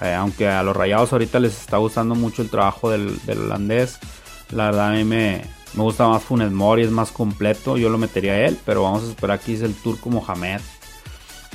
Eh, 0.00 0.14
aunque 0.14 0.48
a 0.48 0.62
los 0.62 0.76
rayados 0.76 1.12
ahorita 1.12 1.40
les 1.40 1.60
está 1.60 1.76
gustando 1.78 2.14
mucho 2.14 2.42
el 2.42 2.50
trabajo 2.50 2.90
del, 2.90 3.18
holandés. 3.28 3.98
La 4.50 4.66
verdad 4.66 4.88
a 4.88 4.92
mí 4.92 5.04
me, 5.04 5.42
gusta 5.74 6.08
más 6.08 6.22
Funes 6.22 6.50
Mori, 6.50 6.82
es 6.82 6.90
más 6.90 7.12
completo. 7.12 7.76
Yo 7.76 7.90
lo 7.90 7.98
metería 7.98 8.32
a 8.32 8.46
él, 8.46 8.58
pero 8.64 8.82
vamos 8.82 9.04
a 9.04 9.08
esperar 9.10 9.40
que 9.40 9.54
es 9.54 9.62
el 9.62 9.74
turco 9.74 10.10
Mohamed. 10.10 10.60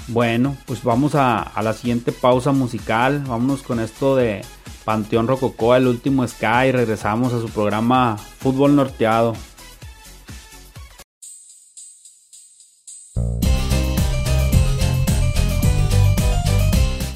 Bueno, 0.07 0.57
pues 0.65 0.83
vamos 0.83 1.15
a, 1.15 1.41
a, 1.41 1.63
la 1.63 1.73
siguiente 1.73 2.11
pausa 2.11 2.51
musical. 2.51 3.23
Vámonos 3.25 3.63
con 3.63 3.79
esto 3.79 4.15
de 4.15 4.43
Panteón 4.83 5.27
Rococó, 5.27 5.75
el 5.75 5.87
último 5.87 6.27
Sky. 6.27 6.71
Regresamos 6.71 7.33
a 7.33 7.39
su 7.39 7.49
programa 7.49 8.17
Fútbol 8.17 8.75
Norteado. 8.75 9.33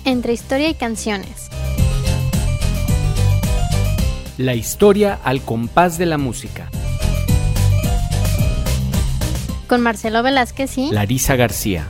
Entre 0.06 0.32
historia 0.32 0.70
y 0.70 0.74
canciones. 0.74 1.50
La 4.38 4.54
historia 4.54 5.20
al 5.24 5.42
compás 5.42 5.98
de 5.98 6.06
la 6.06 6.18
música. 6.18 6.70
Con 9.68 9.82
Marcelo 9.82 10.24
Velázquez 10.24 10.78
y 10.78 10.92
Larisa 10.92 11.36
García. 11.36 11.90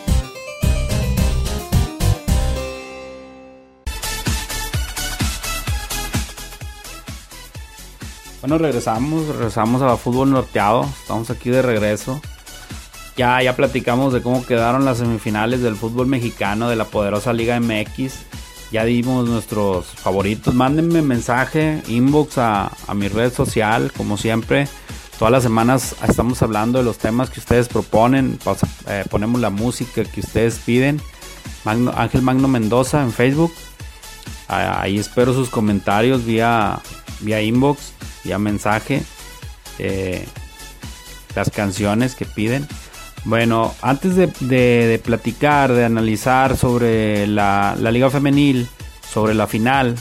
Bueno, 8.41 8.57
regresamos, 8.57 9.27
regresamos 9.27 9.83
a 9.83 9.95
fútbol 9.97 10.31
norteado. 10.31 10.83
Estamos 10.83 11.29
aquí 11.29 11.51
de 11.51 11.61
regreso. 11.61 12.19
Ya, 13.15 13.39
ya 13.43 13.55
platicamos 13.55 14.13
de 14.13 14.23
cómo 14.23 14.43
quedaron 14.43 14.83
las 14.83 14.97
semifinales 14.97 15.61
del 15.61 15.75
fútbol 15.75 16.07
mexicano 16.07 16.67
de 16.67 16.75
la 16.75 16.85
poderosa 16.85 17.33
Liga 17.33 17.59
MX. 17.59 18.13
Ya 18.71 18.83
dimos 18.83 19.29
nuestros 19.29 19.85
favoritos. 19.85 20.55
Mándenme 20.55 21.03
mensaje, 21.03 21.83
inbox 21.87 22.39
a, 22.39 22.71
mi 22.95 23.09
red 23.09 23.31
social, 23.31 23.91
como 23.95 24.17
siempre. 24.17 24.67
Todas 25.19 25.31
las 25.31 25.43
semanas 25.43 25.95
estamos 26.09 26.41
hablando 26.41 26.79
de 26.79 26.85
los 26.85 26.97
temas 26.97 27.29
que 27.29 27.41
ustedes 27.41 27.67
proponen. 27.67 28.39
Eh, 28.87 29.05
ponemos 29.11 29.39
la 29.39 29.51
música 29.51 30.03
que 30.03 30.21
ustedes 30.21 30.57
piden. 30.57 30.99
Ángel 31.63 32.23
Magno 32.23 32.47
Mendoza 32.47 33.03
en 33.03 33.11
Facebook. 33.11 33.53
Ahí 34.47 34.97
espero 34.97 35.31
sus 35.31 35.49
comentarios 35.49 36.25
vía, 36.25 36.81
vía 37.19 37.39
inbox 37.39 37.93
ya 38.23 38.37
mensaje, 38.37 39.03
eh, 39.79 40.25
las 41.35 41.49
canciones 41.49 42.15
que 42.15 42.25
piden. 42.25 42.67
Bueno, 43.23 43.73
antes 43.81 44.15
de, 44.15 44.99
platicar, 45.03 45.71
de 45.73 45.85
analizar 45.85 46.57
sobre 46.57 47.27
la, 47.27 47.75
Liga 47.91 48.09
Femenil, 48.09 48.67
sobre 49.07 49.35
la 49.35 49.45
final, 49.45 49.95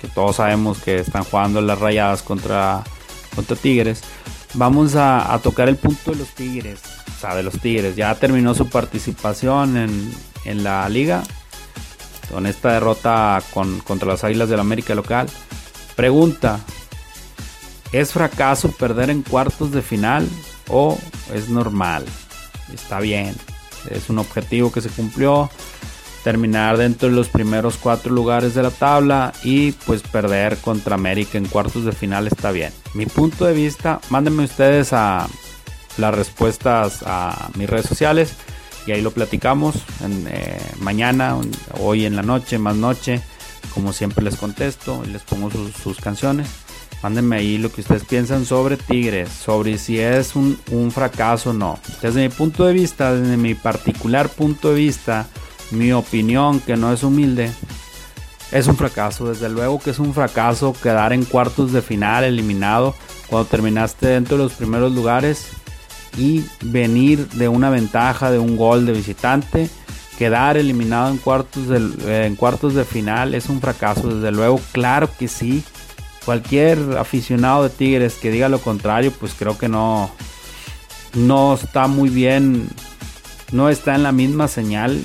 que 0.00 0.08
todos 0.08 0.36
sabemos 0.36 0.78
que 0.78 0.96
están 0.96 1.24
jugando 1.24 1.60
las 1.60 1.78
rayadas 1.78 2.22
contra, 2.22 2.82
contra 3.34 3.56
Tigres, 3.56 4.02
vamos 4.54 4.96
a, 4.96 5.38
tocar 5.42 5.68
el 5.68 5.76
punto 5.76 6.10
de 6.10 6.18
los 6.18 6.28
Tigres. 6.30 6.80
O 7.16 7.20
sea, 7.20 7.34
de 7.34 7.42
los 7.42 7.58
Tigres. 7.60 7.96
Ya 7.96 8.14
terminó 8.14 8.54
su 8.54 8.68
participación 8.68 9.76
en, 9.76 10.12
en 10.44 10.64
la 10.64 10.88
liga. 10.88 11.22
Con 12.30 12.46
esta 12.46 12.72
derrota 12.72 13.42
con, 13.54 13.80
contra 13.80 14.08
las 14.08 14.22
Águilas 14.22 14.48
del 14.48 14.60
América 14.60 14.94
local. 14.94 15.28
Pregunta, 15.96 16.60
¿Es 17.92 18.12
fracaso 18.12 18.70
perder 18.72 19.10
en 19.10 19.22
cuartos 19.22 19.72
de 19.72 19.82
final 19.82 20.28
o 20.68 20.98
es 21.32 21.48
normal? 21.48 22.04
Está 22.72 23.00
bien, 23.00 23.34
es 23.90 24.10
un 24.10 24.18
objetivo 24.18 24.70
que 24.72 24.80
se 24.80 24.90
cumplió. 24.90 25.50
Terminar 26.24 26.76
dentro 26.76 27.08
de 27.08 27.14
los 27.14 27.28
primeros 27.28 27.78
cuatro 27.78 28.12
lugares 28.12 28.54
de 28.54 28.62
la 28.62 28.70
tabla 28.70 29.32
y 29.44 29.72
pues 29.72 30.02
perder 30.02 30.58
contra 30.58 30.96
América 30.96 31.38
en 31.38 31.46
cuartos 31.46 31.84
de 31.84 31.92
final 31.92 32.26
está 32.26 32.50
bien. 32.50 32.72
Mi 32.92 33.06
punto 33.06 33.46
de 33.46 33.54
vista, 33.54 34.00
mándenme 34.10 34.44
ustedes 34.44 34.92
a 34.92 35.26
las 35.96 36.14
respuestas 36.14 37.02
a 37.06 37.48
mis 37.54 37.70
redes 37.70 37.86
sociales 37.86 38.34
y 38.86 38.92
ahí 38.92 39.00
lo 39.00 39.12
platicamos 39.12 39.76
eh, 40.28 40.60
mañana, 40.80 41.36
hoy 41.80 42.04
en 42.04 42.16
la 42.16 42.22
noche, 42.22 42.58
más 42.58 42.76
noche. 42.76 43.22
Como 43.72 43.92
siempre 43.92 44.24
les 44.24 44.36
contesto 44.36 45.02
y 45.06 45.08
les 45.08 45.22
pongo 45.22 45.50
sus 45.50 45.98
canciones. 46.00 46.48
Mándenme 47.02 47.36
ahí 47.36 47.58
lo 47.58 47.70
que 47.70 47.82
ustedes 47.82 48.04
piensan 48.04 48.44
sobre 48.44 48.76
Tigres, 48.76 49.28
sobre 49.28 49.78
si 49.78 50.00
es 50.00 50.34
un, 50.34 50.58
fracaso 50.90 51.50
o 51.50 51.52
no. 51.52 51.78
Desde 52.02 52.22
mi 52.22 52.28
punto 52.28 52.64
de 52.64 52.72
vista, 52.72 53.14
desde 53.14 53.36
mi 53.36 53.54
particular 53.54 54.28
punto 54.28 54.70
de 54.70 54.80
vista, 54.80 55.28
mi 55.70 55.92
opinión, 55.92 56.58
que 56.58 56.76
no 56.76 56.92
es 56.92 57.04
humilde, 57.04 57.52
es 58.50 58.66
un 58.66 58.76
fracaso. 58.76 59.28
Desde 59.28 59.48
luego 59.48 59.78
que 59.78 59.90
es 59.90 60.00
un 60.00 60.12
fracaso 60.12 60.72
quedar 60.72 61.12
en 61.12 61.24
cuartos 61.24 61.72
de 61.72 61.82
final 61.82 62.24
eliminado 62.24 62.96
cuando 63.28 63.48
terminaste 63.48 64.08
dentro 64.08 64.36
de 64.36 64.44
los 64.44 64.54
primeros 64.54 64.92
lugares 64.92 65.50
y 66.16 66.44
venir 66.62 67.28
de 67.28 67.48
una 67.48 67.70
ventaja 67.70 68.32
de 68.32 68.40
un 68.40 68.56
gol 68.56 68.86
de 68.86 68.92
visitante. 68.92 69.70
Quedar 70.18 70.56
eliminado 70.56 71.12
en 71.12 71.18
cuartos 71.18 71.68
de, 71.68 72.26
en 72.26 72.34
cuartos 72.34 72.74
de 72.74 72.84
final 72.84 73.34
es 73.34 73.48
un 73.48 73.60
fracaso. 73.60 74.08
Desde 74.08 74.32
luego, 74.32 74.60
claro 74.72 75.08
que 75.16 75.28
sí 75.28 75.62
cualquier 76.28 76.98
aficionado 76.98 77.62
de 77.62 77.70
Tigres 77.70 78.16
que 78.16 78.30
diga 78.30 78.50
lo 78.50 78.60
contrario, 78.60 79.10
pues 79.18 79.32
creo 79.32 79.56
que 79.56 79.66
no, 79.66 80.10
no 81.14 81.54
está 81.54 81.86
muy 81.86 82.10
bien, 82.10 82.68
no 83.50 83.70
está 83.70 83.94
en 83.94 84.02
la 84.02 84.12
misma 84.12 84.46
señal 84.46 85.00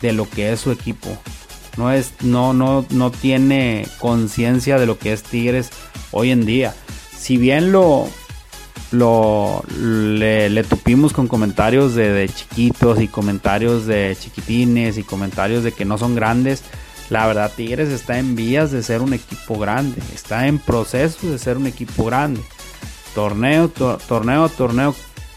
de 0.00 0.12
lo 0.12 0.30
que 0.30 0.52
es 0.52 0.60
su 0.60 0.70
equipo. 0.70 1.18
No, 1.76 1.90
es, 1.90 2.12
no, 2.22 2.52
no, 2.52 2.86
no 2.90 3.10
tiene 3.10 3.88
conciencia 3.98 4.78
de 4.78 4.86
lo 4.86 5.00
que 5.00 5.12
es 5.12 5.24
Tigres 5.24 5.70
hoy 6.12 6.30
en 6.30 6.46
día. 6.46 6.76
Si 7.18 7.38
bien 7.38 7.72
lo, 7.72 8.08
lo 8.92 9.64
le, 9.80 10.62
tupimos 10.62 11.12
con 11.12 11.26
comentarios 11.26 11.96
de, 11.96 12.12
de, 12.12 12.28
chiquitos 12.28 13.00
y 13.00 13.08
comentarios 13.08 13.84
de 13.86 14.16
chiquitines 14.16 14.96
y 14.96 15.02
comentarios 15.02 15.64
de 15.64 15.72
que 15.72 15.84
no 15.84 15.98
son 15.98 16.14
grandes, 16.14 16.62
la 17.10 17.26
verdad, 17.26 17.52
Tigres 17.54 17.88
está 17.88 18.18
en 18.18 18.36
vías 18.36 18.70
de 18.70 18.82
ser 18.82 19.00
un 19.00 19.14
equipo 19.14 19.58
grande. 19.58 20.00
Está 20.14 20.46
en 20.46 20.58
proceso 20.58 21.30
de 21.30 21.38
ser 21.38 21.56
un 21.56 21.66
equipo 21.66 22.04
grande. 22.04 22.40
Torneo, 23.14 23.68
torneo, 23.68 24.48
torneo 24.48 24.94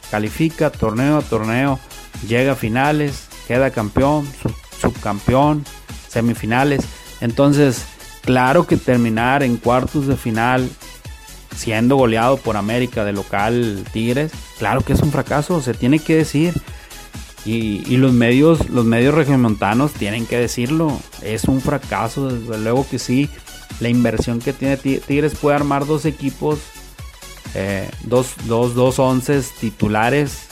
califica, 0.10 0.70
torneo 0.70 1.22
torneo 1.22 1.80
llega 2.28 2.52
a 2.52 2.56
finales, 2.56 3.28
queda 3.48 3.72
campeón, 3.72 4.28
subcampeón, 4.80 5.66
semifinales. 6.10 6.82
Entonces, 7.22 7.86
claro 8.22 8.68
que 8.68 8.78
terminar 8.78 9.42
en 9.42 9.58
cuartos 9.58 10.08
de 10.08 10.18
final 10.18 10.70
siendo 11.56 11.96
goleado 11.96 12.38
por 12.38 12.58
América 12.58 13.06
de 13.06 13.14
local 13.14 13.84
Tigres, 13.94 14.32
claro 14.58 14.82
que 14.82 14.94
es 14.94 15.02
un 15.02 15.12
fracaso, 15.12 15.62
se 15.62 15.74
tiene 15.74 16.00
que 16.00 16.16
decir. 16.16 16.54
Y, 17.44 17.98
los 17.98 18.14
medios, 18.14 18.70
los 18.70 18.86
medios 18.86 19.16
regiomontanos 19.16 19.94
tienen 19.94 20.28
que 20.28 20.38
decirlo. 20.38 21.00
Es 21.24 21.46
un 21.46 21.60
fracaso, 21.60 22.30
desde 22.30 22.60
luego 22.60 22.88
que 22.90 23.00
sí. 23.00 23.30
La 23.80 23.90
inversión 23.90 24.40
que 24.40 24.54
tiene 24.54 24.78
Tigres 24.78 25.36
puede 25.36 25.56
armar 25.56 25.88
dos 25.88 26.06
equipos, 26.06 26.60
eh, 27.56 27.90
dos, 28.04 28.34
dos, 28.46 28.76
dos 28.76 29.00
onces 29.00 29.52
titulares 29.60 30.48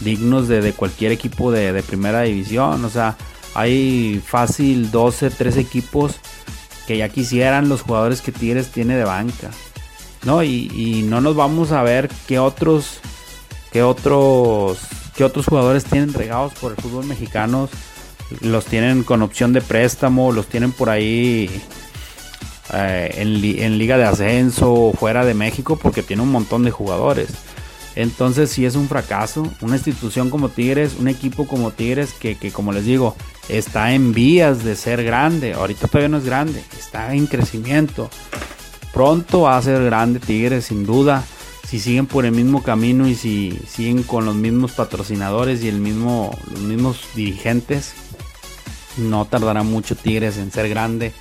dignos 0.00 0.48
de, 0.48 0.72
cualquier 0.72 1.12
equipo 1.12 1.50
de, 1.50 1.82
primera 1.82 2.22
división. 2.22 2.84
O 2.84 2.90
sea, 2.90 3.16
hay 3.54 4.20
fácil 4.24 4.90
12, 4.90 5.30
13 5.30 5.60
equipos 5.60 6.16
que 6.86 6.98
ya 6.98 7.08
quisieran 7.08 7.70
los 7.70 7.82
jugadores 7.82 8.20
que 8.20 8.32
Tigres 8.32 8.70
tiene 8.70 8.96
de 8.96 9.04
banca. 9.04 9.50
¿no? 10.24 10.42
Y, 10.42 10.70
y 10.74 11.02
no 11.04 11.22
nos 11.22 11.36
vamos 11.36 11.72
a 11.72 11.82
ver 11.82 12.10
qué 12.28 12.38
otros, 12.38 13.00
qué 13.72 13.82
otros 13.82 14.78
que 15.14 15.24
otros 15.24 15.46
jugadores 15.46 15.84
tienen 15.84 16.12
regados 16.12 16.52
por 16.54 16.72
el 16.72 16.78
fútbol 16.78 17.06
mexicano. 17.06 17.68
Los 18.40 18.64
tienen 18.64 19.02
con 19.02 19.22
opción 19.22 19.52
de 19.52 19.60
préstamo, 19.60 20.32
los 20.32 20.46
tienen 20.46 20.72
por 20.72 20.88
ahí 20.88 21.50
eh, 22.72 23.10
en, 23.16 23.78
liga 23.78 23.98
de 23.98 24.04
ascenso 24.04 24.72
o 24.72 24.92
fuera 24.92 25.24
de 25.24 25.34
México 25.34 25.78
porque 25.80 26.02
tiene 26.02 26.22
un 26.22 26.30
montón 26.30 26.64
de 26.64 26.70
jugadores. 26.70 27.28
Entonces 27.94 28.50
si 28.50 28.64
es 28.64 28.74
un 28.74 28.88
fracaso. 28.88 29.46
Una 29.60 29.76
institución 29.76 30.30
como 30.30 30.48
Tigres, 30.48 30.96
un 30.98 31.08
equipo 31.08 31.46
como 31.46 31.72
Tigres 31.72 32.14
que, 32.14 32.36
que, 32.36 32.50
como 32.50 32.72
les 32.72 32.86
digo, 32.86 33.14
está 33.48 33.92
en 33.92 34.14
vías 34.14 34.64
de 34.64 34.76
ser 34.76 35.04
grande. 35.04 35.52
Ahorita 35.52 35.88
todavía 35.88 36.08
no 36.08 36.18
es 36.18 36.24
grande, 36.24 36.64
está 36.78 37.14
en 37.14 37.26
crecimiento. 37.26 38.08
pronto 38.94 39.42
va 39.42 39.58
a 39.58 39.62
ser 39.62 39.84
grande 39.84 40.20
Tigres, 40.20 40.66
sin 40.66 40.86
duda. 40.86 41.22
Si 41.72 41.80
siguen 41.80 42.04
por 42.04 42.26
el 42.26 42.32
mismo 42.32 42.62
camino 42.62 43.08
y 43.08 43.14
si 43.14 43.58
siguen 43.66 44.02
con 44.02 44.26
los 44.26 44.34
mismos 44.34 44.72
patrocinadores 44.72 45.64
y 45.64 45.68
el 45.68 45.80
mismo, 45.80 46.38
los 46.50 46.60
mismos 46.60 47.00
dirigentes, 47.14 47.94
no 48.98 49.24
tardará 49.24 49.62
mucho 49.62 49.96
Tigres 49.96 50.36
en 50.36 50.52
ser 50.52 50.68
grande 50.68 51.14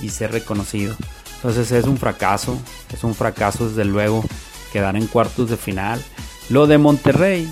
y 0.00 0.08
ser 0.08 0.32
reconocido. 0.32 0.96
Entonces 1.36 1.70
es 1.70 1.84
un 1.84 1.98
fracaso, 1.98 2.58
es 2.92 3.04
un 3.04 3.14
fracaso 3.14 3.68
desde 3.68 3.84
luego 3.84 4.24
quedar 4.72 4.96
en 4.96 5.06
cuartos 5.06 5.50
de 5.50 5.56
final. 5.56 6.02
Lo 6.48 6.66
de 6.66 6.78
Monterrey 6.78 7.48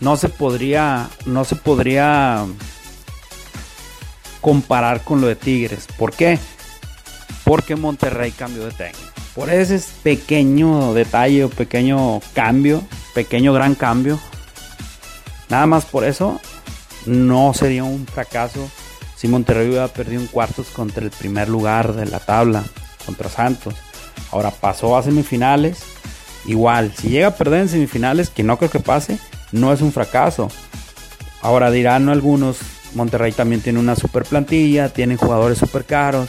no 0.00 0.16
se 0.16 0.30
podría, 0.30 1.10
no 1.26 1.44
se 1.44 1.56
podría 1.56 2.46
comparar 4.40 5.04
con 5.04 5.20
lo 5.20 5.26
de 5.26 5.36
Tigres. 5.36 5.88
¿Por 5.98 6.14
qué? 6.14 6.38
Porque 7.44 7.76
Monterrey 7.76 8.30
cambió 8.30 8.64
de 8.64 8.72
técnico. 8.72 9.19
Por 9.40 9.48
ese 9.48 9.80
pequeño 10.02 10.92
detalle, 10.92 11.48
pequeño 11.48 12.20
cambio, 12.34 12.82
pequeño 13.14 13.54
gran 13.54 13.74
cambio. 13.74 14.20
Nada 15.48 15.64
más 15.64 15.86
por 15.86 16.04
eso 16.04 16.38
no 17.06 17.54
sería 17.54 17.84
un 17.84 18.06
fracaso 18.06 18.70
si 19.16 19.28
Monterrey 19.28 19.68
hubiera 19.68 19.88
perdido 19.88 20.20
en 20.20 20.26
cuartos 20.26 20.66
contra 20.66 21.02
el 21.02 21.10
primer 21.10 21.48
lugar 21.48 21.94
de 21.94 22.04
la 22.04 22.18
tabla, 22.18 22.62
contra 23.06 23.30
Santos. 23.30 23.72
Ahora 24.30 24.50
pasó 24.50 24.94
a 24.94 25.02
semifinales. 25.02 25.84
Igual, 26.44 26.92
si 26.94 27.08
llega 27.08 27.28
a 27.28 27.34
perder 27.34 27.62
en 27.62 27.68
semifinales, 27.70 28.28
que 28.28 28.42
no 28.42 28.58
creo 28.58 28.70
que 28.70 28.80
pase, 28.80 29.18
no 29.52 29.72
es 29.72 29.80
un 29.80 29.90
fracaso. 29.90 30.50
Ahora 31.40 31.70
dirán 31.70 32.10
algunos, 32.10 32.58
Monterrey 32.94 33.32
también 33.32 33.62
tiene 33.62 33.78
una 33.78 33.96
super 33.96 34.24
plantilla, 34.24 34.90
tiene 34.90 35.16
jugadores 35.16 35.56
super 35.56 35.86
caros, 35.86 36.28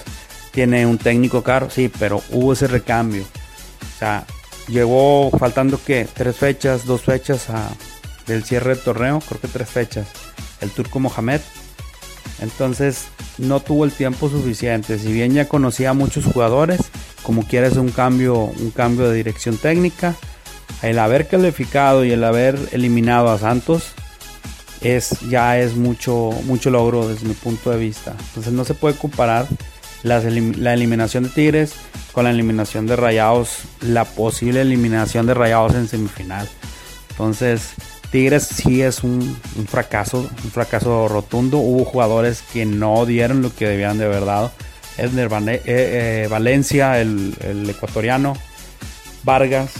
tiene 0.52 0.86
un 0.86 0.98
técnico 0.98 1.44
caro, 1.44 1.70
sí, 1.70 1.92
pero 2.00 2.22
hubo 2.32 2.54
ese 2.54 2.68
recambio. 2.68 3.24
O 3.24 4.00
sea, 4.00 4.26
llegó 4.68 5.32
faltando 5.32 5.80
que 5.84 6.08
tres 6.12 6.36
fechas, 6.36 6.86
dos 6.86 7.02
fechas 7.02 7.48
del 8.28 8.44
cierre 8.44 8.76
del 8.76 8.84
torneo, 8.84 9.22
creo 9.28 9.42
que 9.42 9.48
tres 9.48 9.70
fechas, 9.70 10.08
el 10.60 10.70
turco 10.72 11.00
Mohamed. 11.00 11.42
Entonces 12.42 13.06
no 13.38 13.60
tuvo 13.60 13.86
el 13.86 13.92
tiempo 13.92 14.30
suficiente. 14.30 14.98
Si 14.98 15.12
bien 15.12 15.34
ya 15.34 15.48
conocía 15.48 15.92
a 15.92 15.94
muchos 15.94 16.26
jugadores, 16.26 16.82
como 17.24 17.46
quieres 17.46 17.78
un 17.78 17.90
cambio, 17.90 18.36
un 18.36 18.72
cambio 18.72 19.10
de 19.10 19.16
dirección 19.16 19.58
técnica, 19.58 20.16
el 20.82 20.98
haber 21.00 21.28
calificado 21.28 22.04
y 22.04 22.12
el 22.12 22.24
haber 22.24 22.58
eliminado 22.72 23.30
a 23.30 23.38
Santos 23.38 23.94
es 24.82 25.20
ya 25.30 25.60
es 25.60 25.76
mucho 25.76 26.32
mucho 26.46 26.72
logro 26.72 27.08
desde 27.08 27.28
mi 27.28 27.36
punto 27.36 27.70
de 27.70 27.78
vista. 27.78 28.16
Entonces 28.30 28.52
no 28.52 28.66
se 28.66 28.74
puede 28.74 28.96
comparar 28.96 29.48
la 30.04 30.74
eliminación 30.74 31.24
de 31.24 31.30
Tigres 31.30 31.74
con 32.12 32.26
la 32.26 32.32
eliminación 32.32 32.88
de 32.88 32.96
Rayados, 32.96 33.60
la 33.82 34.06
posible 34.06 34.62
eliminación 34.62 35.28
de 35.28 35.34
Rayados 35.34 35.76
en 35.76 35.88
semifinal. 35.88 36.48
Entonces 37.12 37.74
Tigres 38.12 38.44
sí 38.44 38.82
es 38.82 39.04
un, 39.04 39.38
fracaso, 39.68 40.30
un 40.44 40.52
fracaso 40.52 41.08
rotundo. 41.08 41.60
Hubo 41.60 41.86
jugadores 41.86 42.44
que 42.52 42.66
no 42.66 43.06
dieron 43.06 43.42
lo 43.42 43.56
que 43.56 43.68
debían 43.68 43.98
de 43.98 44.06
haber 44.06 44.26
dado. 44.26 44.52
Edner 44.98 45.32
eh, 45.32 45.62
eh, 45.66 46.28
Valencia, 46.30 47.00
el, 47.00 47.34
el 47.40 47.70
ecuatoriano, 47.70 48.36
Vargas, 49.24 49.72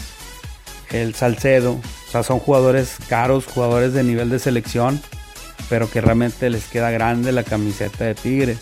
el 0.90 1.14
Salcedo. 1.14 1.72
O 1.72 2.10
sea, 2.10 2.22
son 2.22 2.38
jugadores 2.38 2.96
caros, 3.06 3.44
jugadores 3.46 3.92
de 3.92 4.02
nivel 4.02 4.30
de 4.30 4.38
selección, 4.38 5.00
pero 5.68 5.90
que 5.90 6.00
realmente 6.00 6.48
les 6.48 6.64
queda 6.64 6.90
grande 6.90 7.32
la 7.32 7.44
camiseta 7.44 8.04
de 8.04 8.14
Tigres. 8.14 8.58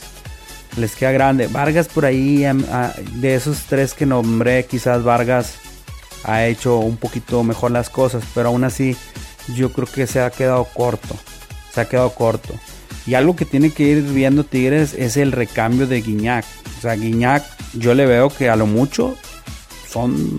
Les 0.77 0.95
queda 0.95 1.13
grande. 1.13 1.47
Vargas 1.49 1.89
por 1.89 2.05
ahí, 2.05 2.45
de 3.15 3.35
esos 3.35 3.65
tres 3.69 3.95
que 3.95 4.07
nombré, 4.07 4.65
quizás 4.67 5.03
Vargas 5.03 5.55
ha 6.25 6.47
hecho 6.47 6.79
un 6.79 6.97
poquito 6.97 7.43
mejor 7.43 7.71
las 7.71 7.91
cosas, 7.91 8.23
pero 8.35 8.49
aún 8.49 8.65
así 8.65 8.97
yo 9.55 9.73
creo 9.73 9.87
que 9.87 10.07
se 10.07 10.21
ha 10.21 10.31
quedado 10.31 10.65
corto. 10.65 11.17
Se 11.73 11.81
ha 11.81 11.89
quedado 11.89 12.11
corto. 12.11 12.55
Y 13.07 13.15
algo 13.15 13.35
que 13.35 13.45
tiene 13.45 13.71
que 13.71 13.85
ir 13.85 14.03
viendo 14.03 14.45
Tigres 14.45 14.95
es 14.95 15.17
el 15.17 15.33
recambio 15.33 15.87
de 15.87 16.01
Guiñac. 16.01 16.45
O 16.79 16.81
sea, 16.81 16.95
Guiñac 16.95 17.45
yo 17.75 17.95
le 17.95 18.07
veo 18.07 18.29
que 18.29 18.49
a 18.51 18.57
lo 18.57 18.67
mucho 18.67 19.17
son 19.89 20.39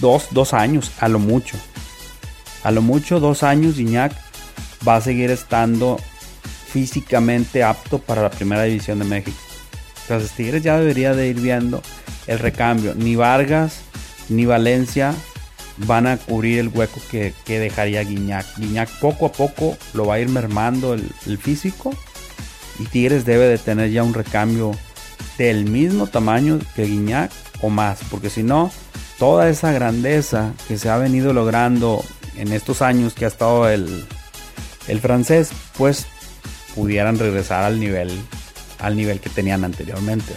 dos, 0.00 0.52
años, 0.52 0.92
a 0.98 1.08
lo 1.08 1.18
mucho. 1.18 1.56
A 2.62 2.70
lo 2.70 2.82
mucho 2.82 3.20
dos 3.20 3.42
años 3.42 3.76
Guiñac 3.76 4.12
va 4.86 4.96
a 4.96 5.00
seguir 5.00 5.30
estando 5.30 5.98
físicamente 6.74 7.62
apto 7.62 8.00
para 8.00 8.20
la 8.20 8.30
primera 8.30 8.64
división 8.64 8.98
de 8.98 9.04
México. 9.04 9.38
Entonces 10.02 10.32
Tigres 10.32 10.64
ya 10.64 10.76
debería 10.76 11.14
de 11.14 11.28
ir 11.28 11.40
viendo 11.40 11.80
el 12.26 12.40
recambio. 12.40 12.96
Ni 12.96 13.14
Vargas 13.14 13.82
ni 14.28 14.44
Valencia 14.44 15.14
van 15.76 16.08
a 16.08 16.16
cubrir 16.16 16.58
el 16.58 16.68
hueco 16.68 17.00
que, 17.12 17.32
dejaría 17.46 18.02
Guiñac. 18.02 18.58
Guiñac 18.58 18.90
poco 18.98 19.26
a 19.26 19.32
poco 19.32 19.78
lo 19.92 20.06
va 20.06 20.14
a 20.14 20.18
ir 20.18 20.28
mermando 20.28 20.94
el, 20.94 21.08
el, 21.26 21.38
físico 21.38 21.94
y 22.80 22.86
Tigres 22.86 23.24
debe 23.24 23.46
de 23.46 23.58
tener 23.58 23.92
ya 23.92 24.02
un 24.02 24.12
recambio 24.12 24.72
del 25.38 25.66
mismo 25.66 26.08
tamaño 26.08 26.58
que 26.74 26.86
Guiñac 26.86 27.30
o 27.62 27.68
más, 27.68 28.00
porque 28.10 28.30
si 28.30 28.42
no, 28.42 28.72
toda 29.20 29.48
esa 29.48 29.70
grandeza 29.70 30.52
que 30.66 30.76
se 30.76 30.90
ha 30.90 30.96
venido 30.96 31.32
logrando 31.32 32.02
en 32.34 32.52
estos 32.52 32.82
años 32.82 33.14
que 33.14 33.26
ha 33.26 33.28
estado 33.28 33.68
el, 33.68 34.04
el 34.88 35.00
francés, 35.00 35.50
pues 35.78 36.08
pudieran 36.74 37.18
regresar 37.18 37.64
al 37.64 37.80
nivel 37.80 38.10
al 38.78 38.96
nivel 38.96 39.20
que 39.20 39.30
tenían 39.30 39.64
anteriormente, 39.64 40.34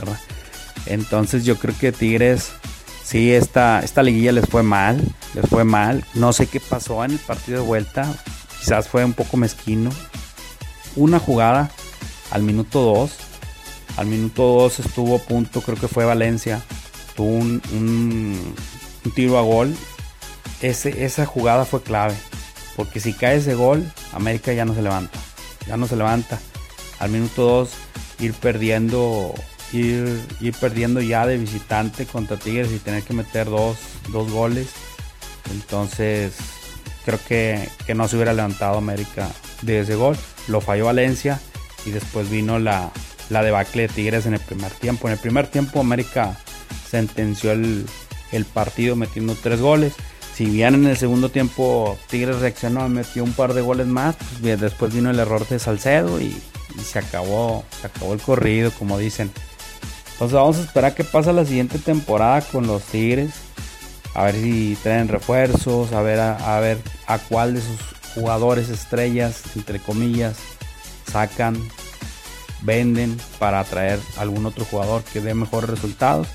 Entonces 0.86 1.44
yo 1.44 1.58
creo 1.58 1.76
que 1.78 1.92
Tigres 1.92 2.52
Sí, 3.08 3.32
esta, 3.32 3.80
esta 3.80 4.04
liguilla 4.04 4.34
les 4.34 4.50
fue 4.50 4.64
mal, 4.64 5.02
les 5.34 5.50
fue 5.50 5.64
mal. 5.64 6.04
No 6.14 6.34
sé 6.34 6.48
qué 6.48 6.60
pasó 6.60 7.06
en 7.06 7.12
el 7.12 7.20
partido 7.20 7.62
de 7.62 7.66
vuelta. 7.66 8.06
Quizás 8.60 8.90
fue 8.90 9.06
un 9.06 9.14
poco 9.14 9.38
mezquino. 9.38 9.92
Una 10.98 11.18
jugada 11.18 11.72
al 12.32 12.44
minuto 12.44 12.82
2. 12.82 13.12
Al 13.96 14.08
minuto 14.08 14.44
2 14.44 14.80
estuvo 14.82 15.16
a 15.16 15.20
punto, 15.20 15.62
creo 15.62 15.78
que 15.78 15.88
fue 15.88 16.04
Valencia. 16.04 16.62
Tuvo 17.16 17.30
un, 17.30 17.62
un, 17.72 18.56
tiro 19.16 19.38
a 19.38 19.42
gol. 19.42 19.74
Ese, 20.62 21.06
esa 21.06 21.26
jugada 21.26 21.64
fue 21.64 21.82
clave. 21.82 22.16
Porque 22.76 23.00
si 23.00 23.14
cae 23.14 23.38
ese 23.38 23.54
gol, 23.54 23.90
América 24.12 24.52
ya 24.52 24.66
no 24.66 24.76
se 24.76 24.82
levanta. 24.82 25.18
Ya 25.68 25.78
no 25.78 25.88
se 25.88 25.96
levanta. 25.96 26.40
Al 27.00 27.10
minuto 27.10 27.44
2 27.44 27.70
ir 28.20 28.34
perdiendo 28.34 29.34
ir, 29.74 30.54
perdiendo 30.60 31.02
ya 31.02 31.26
de 31.26 31.38
visitante 31.38 32.06
contra 32.06 32.38
Tigres 32.38 32.72
y 32.72 32.80
tener 32.80 33.04
que 33.04 33.14
meter 33.14 33.48
dos, 33.48 33.78
goles. 34.12 34.70
Entonces 35.52 36.34
creo 37.06 37.20
que, 37.28 37.70
no 37.96 38.08
se 38.08 38.16
hubiera 38.16 38.34
levantado 38.34 38.78
América 38.78 39.30
de 39.62 39.82
ese 39.82 39.96
gol. 39.96 40.18
Lo 40.48 40.62
falló 40.62 40.86
Valencia 40.86 41.40
y 41.86 41.92
después 41.92 42.30
vino 42.30 42.60
la, 42.60 42.92
la 43.30 43.44
debacle 43.44 43.84
de 43.84 43.88
Tigres 43.90 44.26
en 44.26 44.34
el 44.34 44.40
primer 44.40 44.72
tiempo. 44.72 45.08
En 45.08 45.14
el 45.14 45.20
primer 45.20 45.48
tiempo 45.48 45.80
América 45.80 46.38
sentenció 46.90 47.52
el, 47.52 47.86
partido 48.54 48.96
metiendo 48.96 49.36
tres 49.36 49.62
goles. 49.62 49.94
Si 50.38 50.46
bien 50.46 50.76
en 50.76 50.86
el 50.86 50.96
segundo 50.96 51.30
tiempo 51.30 51.98
Tigres 52.12 52.42
reaccionó, 52.42 52.88
metió 52.90 53.24
un 53.24 53.34
par 53.34 53.56
de 53.56 53.62
goles 53.62 53.88
más, 53.88 54.16
pues 54.40 54.62
después 54.62 54.94
vino 54.94 55.10
el 55.10 55.18
error 55.18 55.48
de 55.48 55.58
Salcedo 55.58 56.22
y, 56.22 56.40
se 56.80 57.00
acabó, 57.00 57.66
se 57.82 57.88
acabó 57.88 58.14
el 58.14 58.22
corrido, 58.22 58.70
como 58.70 59.00
dicen. 59.00 59.32
Entonces 60.12 60.36
vamos 60.36 60.58
a 60.58 60.62
esperar 60.62 60.94
qué 60.94 61.04
pasa 61.04 61.34
la 61.34 61.44
siguiente 61.44 61.80
temporada 61.80 62.42
con 62.42 62.68
los 62.68 62.84
Tigres. 62.84 63.32
A 64.14 64.26
ver 64.26 64.36
si 64.36 64.78
traen 64.84 65.08
refuerzos, 65.08 65.92
a 65.92 66.04
ver 66.04 66.20
a, 66.20 66.60
ver 66.60 66.78
a 67.08 67.18
cuál 67.18 67.56
de 67.56 67.62
sus 67.62 67.80
jugadores 68.14 68.70
estrellas, 68.70 69.42
entre 69.56 69.80
comillas, 69.80 70.38
sacan, 71.12 71.58
venden 72.62 73.18
para 73.40 73.62
atraer 73.62 74.00
algún 74.18 74.46
otro 74.46 74.66
jugador 74.66 75.02
que 75.02 75.20
dé 75.20 75.34
mejores 75.34 75.72
resultados. 75.72 76.28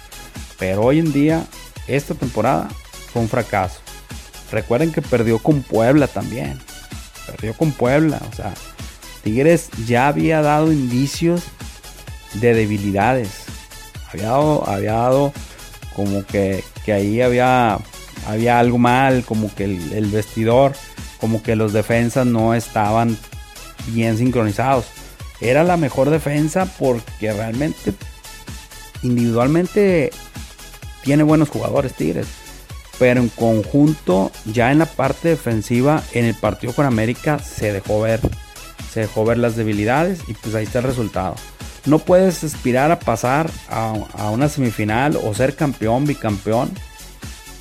Pero 0.58 0.82
hoy 0.82 0.98
en 0.98 1.12
día, 1.12 1.46
esta 1.86 2.16
temporada 2.16 2.68
fue 3.12 3.22
un 3.22 3.28
fracaso. 3.28 3.81
Recuerden 4.52 4.92
que 4.92 5.02
perdió 5.02 5.40
con 5.40 5.62
Puebla 5.62 6.06
también. 6.06 6.60
Perdió 7.26 7.54
con 7.54 7.72
Puebla. 7.72 8.20
O 8.30 8.36
sea, 8.36 8.54
Tigres 9.24 9.70
ya 9.86 10.06
había 10.06 10.42
dado 10.42 10.70
indicios 10.70 11.42
de 12.34 12.54
debilidades 12.54 13.42
había 14.66 14.92
dado, 14.92 15.32
como 15.94 16.24
que, 16.26 16.64
ahí 16.86 17.20
había, 17.20 17.78
había 18.26 18.58
algo 18.58 18.78
mal, 18.78 19.24
como 19.24 19.54
que 19.54 19.64
el, 19.64 20.06
vestidor, 20.06 20.72
como 21.20 21.42
que 21.42 21.56
los 21.56 21.72
defensas 21.72 22.26
no 22.26 22.54
estaban 22.54 23.16
bien 23.88 24.18
sincronizados. 24.18 24.86
Era 25.40 25.64
la 25.64 25.76
mejor 25.76 26.10
defensa 26.10 26.66
porque 26.78 27.32
realmente 27.32 27.92
individualmente 29.02 30.10
tiene 31.02 31.24
buenos 31.24 31.48
jugadores 31.48 31.94
Tigres. 31.94 32.26
Pero 33.02 33.20
en 33.20 33.30
conjunto, 33.30 34.30
ya 34.44 34.70
en 34.70 34.78
la 34.78 34.86
parte 34.86 35.30
defensiva, 35.30 36.04
en 36.12 36.24
el 36.24 36.36
partido 36.36 36.72
con 36.72 36.86
América 36.86 37.40
se 37.40 37.72
dejó 37.72 38.00
ver. 38.00 38.20
Se 38.92 39.00
dejó 39.00 39.24
ver 39.24 39.38
las 39.38 39.56
debilidades 39.56 40.20
y 40.28 40.34
pues 40.34 40.54
ahí 40.54 40.62
está 40.62 40.78
el 40.78 40.84
resultado. 40.84 41.34
no 41.84 41.98
puedes 41.98 42.44
aspirar 42.44 42.92
a 42.92 43.00
pasar 43.00 43.50
a, 43.68 44.30
una 44.30 44.48
semifinal 44.48 45.16
o 45.16 45.34
ser 45.34 45.56
campeón, 45.56 46.06
bicampeón, 46.06 46.70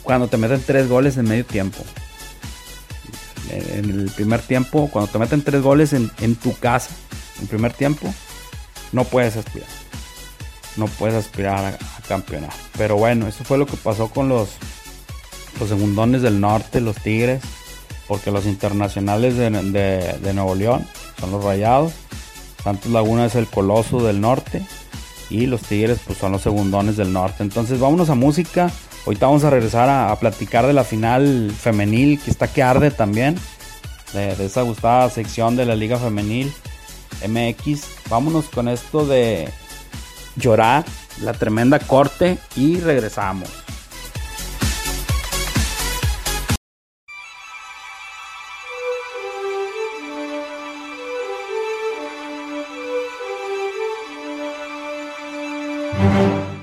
cuando 0.03 0.27
te 0.27 0.37
meten 0.37 0.61
tres 0.63 0.87
goles 0.87 1.17
en 1.17 1.27
medio 1.27 1.43
tiempo. 1.43 1.83
En 3.49 3.89
el 3.89 4.11
primer 4.11 4.41
tiempo, 4.41 4.91
cuando 4.93 5.11
te 5.11 5.17
meten 5.17 5.41
tres 5.41 5.63
goles 5.63 5.91
en, 5.93 6.35
tu 6.35 6.55
casa, 6.59 6.91
en 7.41 7.47
primer 7.47 7.73
tiempo, 7.73 8.13
no 8.91 9.05
puedes 9.05 9.37
aspirar. 9.37 9.69
No 10.77 10.85
puedes 10.85 11.15
aspirar 11.15 11.65
a, 11.65 12.07
campeonar. 12.07 12.53
Pero 12.77 12.95
bueno, 12.97 13.27
eso 13.27 13.43
fue 13.43 13.57
lo 13.57 13.65
que 13.65 13.75
pasó 13.75 14.09
con 14.09 14.29
los, 14.29 14.49
los 15.59 15.69
segundones 15.69 16.21
del 16.21 16.39
norte, 16.39 16.81
los 16.81 16.97
Tigres, 16.97 17.41
porque 18.07 18.31
los 18.31 18.45
internacionales 18.45 19.37
de, 19.37 19.49
de 19.49 20.33
Nuevo 20.33 20.55
León 20.55 20.85
son 21.19 21.31
los 21.31 21.43
rayados 21.43 21.93
Santos 22.63 22.91
Laguna 22.91 23.25
es 23.25 23.35
el 23.35 23.47
coloso 23.47 24.03
del 24.05 24.21
norte 24.21 24.63
y 25.29 25.45
los 25.45 25.61
Tigres 25.61 25.99
pues 26.05 26.17
son 26.17 26.31
los 26.31 26.41
segundones 26.41 26.97
del 26.97 27.13
norte. 27.13 27.43
Entonces 27.43 27.79
vámonos 27.79 28.09
a 28.09 28.15
música. 28.15 28.71
Ahorita 29.05 29.25
vamos 29.25 29.43
a 29.43 29.49
regresar 29.49 29.89
a, 29.89 30.15
platicar 30.19 30.67
de 30.67 30.73
la 30.73 30.83
final 30.83 31.51
femenil 31.57 32.19
que 32.19 32.29
está 32.29 32.47
que 32.47 32.61
arde 32.61 32.91
también. 32.91 33.35
De, 34.13 34.35
de, 34.35 34.45
esa 34.45 34.61
gustada 34.61 35.09
sección 35.09 35.55
de 35.55 35.65
la 35.65 35.75
Liga 35.75 35.97
Femenil 35.97 36.51
MX. 37.27 38.09
Vámonos 38.09 38.49
con 38.49 38.67
esto 38.67 39.05
de 39.05 39.49
llorar, 40.35 40.85
la 41.21 41.33
tremenda 41.33 41.79
corte 41.79 42.37
y 42.55 42.77
regresamos. 42.77 43.60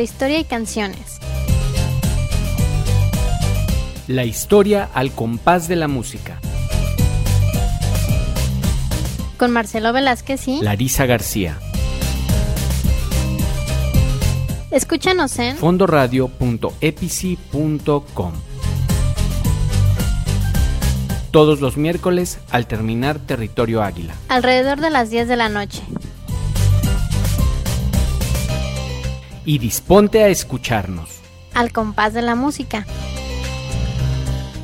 Entre 0.00 0.04
historia 0.04 0.38
y 0.38 0.44
canciones. 0.44 1.18
La 4.06 4.24
historia 4.24 4.88
al 4.94 5.12
compás 5.12 5.68
de 5.68 5.76
la 5.76 5.88
música. 5.88 6.40
Con 9.36 9.50
Marcelo 9.50 9.92
Velázquez 9.92 10.48
y 10.48 10.62
Larisa 10.62 11.04
García. 11.04 11.58
Escúchanos 14.70 15.38
en 15.38 15.58
fondoradio.epici.com. 15.58 18.32
Todos 21.30 21.60
los 21.60 21.76
miércoles 21.76 22.38
al 22.50 22.66
terminar 22.66 23.18
Territorio 23.18 23.82
Águila. 23.82 24.14
Alrededor 24.28 24.80
de 24.80 24.88
las 24.90 25.10
10 25.10 25.28
de 25.28 25.36
la 25.36 25.50
noche. 25.50 25.82
Y 29.50 29.58
disponte 29.58 30.22
a 30.22 30.28
escucharnos. 30.28 31.10
Al 31.54 31.72
compás 31.72 32.14
de 32.14 32.22
la 32.22 32.36
música. 32.36 32.86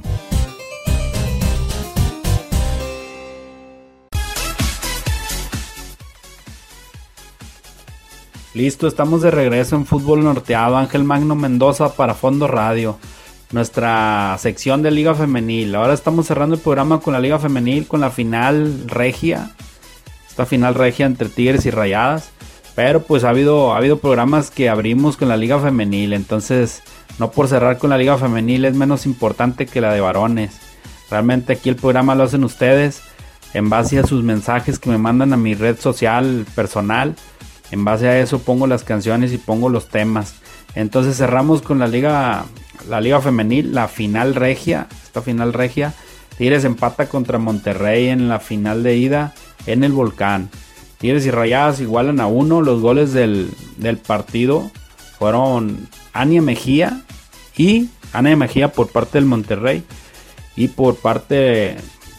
Listo, 8.54 8.86
estamos 8.86 9.20
de 9.20 9.30
regreso 9.30 9.76
en 9.76 9.84
Fútbol 9.84 10.24
Norteado. 10.24 10.78
Ángel 10.78 11.04
Magno 11.04 11.34
Mendoza 11.34 11.96
para 11.96 12.14
Fondo 12.14 12.46
Radio. 12.46 12.98
Nuestra 13.52 14.38
sección 14.38 14.80
de 14.80 14.90
Liga 14.90 15.14
Femenil. 15.14 15.74
Ahora 15.74 15.92
estamos 15.92 16.26
cerrando 16.26 16.54
el 16.54 16.62
programa 16.62 17.00
con 17.00 17.12
la 17.12 17.20
Liga 17.20 17.38
Femenil, 17.38 17.86
con 17.86 18.00
la 18.00 18.10
final 18.10 18.84
regia 18.86 19.54
final 20.46 20.74
regia 20.74 21.06
entre 21.06 21.28
Tigres 21.28 21.66
y 21.66 21.70
Rayadas. 21.70 22.30
Pero 22.74 23.02
pues 23.02 23.24
ha 23.24 23.30
habido, 23.30 23.72
ha 23.72 23.78
habido 23.78 23.98
programas 23.98 24.50
que 24.50 24.68
abrimos 24.68 25.16
con 25.16 25.28
la 25.28 25.36
liga 25.36 25.58
femenil. 25.58 26.12
Entonces, 26.12 26.82
no 27.18 27.32
por 27.32 27.48
cerrar 27.48 27.78
con 27.78 27.90
la 27.90 27.98
liga 27.98 28.16
femenil 28.16 28.64
es 28.64 28.74
menos 28.74 29.04
importante 29.04 29.66
que 29.66 29.80
la 29.80 29.92
de 29.92 30.00
varones. 30.00 30.60
Realmente 31.10 31.54
aquí 31.54 31.68
el 31.68 31.76
programa 31.76 32.14
lo 32.14 32.22
hacen 32.22 32.44
ustedes 32.44 33.02
en 33.54 33.68
base 33.68 33.98
a 33.98 34.06
sus 34.06 34.22
mensajes 34.22 34.78
que 34.78 34.90
me 34.90 34.98
mandan 34.98 35.32
a 35.32 35.36
mi 35.36 35.54
red 35.54 35.78
social 35.78 36.46
personal. 36.54 37.16
En 37.70 37.84
base 37.84 38.08
a 38.08 38.20
eso 38.20 38.38
pongo 38.38 38.66
las 38.66 38.84
canciones 38.84 39.32
y 39.32 39.38
pongo 39.38 39.68
los 39.68 39.88
temas. 39.88 40.36
Entonces 40.74 41.16
cerramos 41.16 41.62
con 41.62 41.78
la 41.80 41.88
liga, 41.88 42.44
la 42.88 43.00
liga 43.00 43.20
femenil, 43.20 43.74
la 43.74 43.88
final 43.88 44.34
regia, 44.34 44.86
esta 45.02 45.20
final 45.20 45.52
regia. 45.52 45.94
Tigres 46.36 46.64
empata 46.64 47.08
contra 47.08 47.38
Monterrey 47.38 48.08
en 48.08 48.28
la 48.28 48.38
final 48.38 48.84
de 48.84 48.96
ida 48.96 49.34
en 49.66 49.84
el 49.84 49.92
volcán. 49.92 50.50
Tigres 50.98 51.24
y 51.26 51.30
Rayadas 51.30 51.80
igualan 51.80 52.20
a 52.20 52.26
uno. 52.26 52.60
Los 52.60 52.80
goles 52.80 53.12
del, 53.12 53.50
partido 54.06 54.70
fueron 55.18 55.88
Ania 56.12 56.42
Mejía 56.42 57.02
y 57.56 57.88
Ania 58.12 58.36
Mejía 58.36 58.72
por 58.72 58.88
parte 58.88 59.18
del 59.18 59.24
Monterrey. 59.24 59.84
Y 60.56 60.68
por 60.68 60.96
parte 60.96 61.76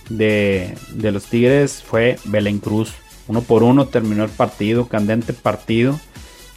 de, 0.10 0.78
los 0.96 1.26
Tigres 1.26 1.84
fue 1.84 2.18
Belén 2.26 2.60
Cruz. 2.60 2.94
Uno 3.28 3.42
por 3.42 3.64
uno 3.64 3.88
terminó 3.88 4.24
el 4.24 4.30
partido, 4.30 4.88
candente 4.88 5.34
partido. 5.34 6.00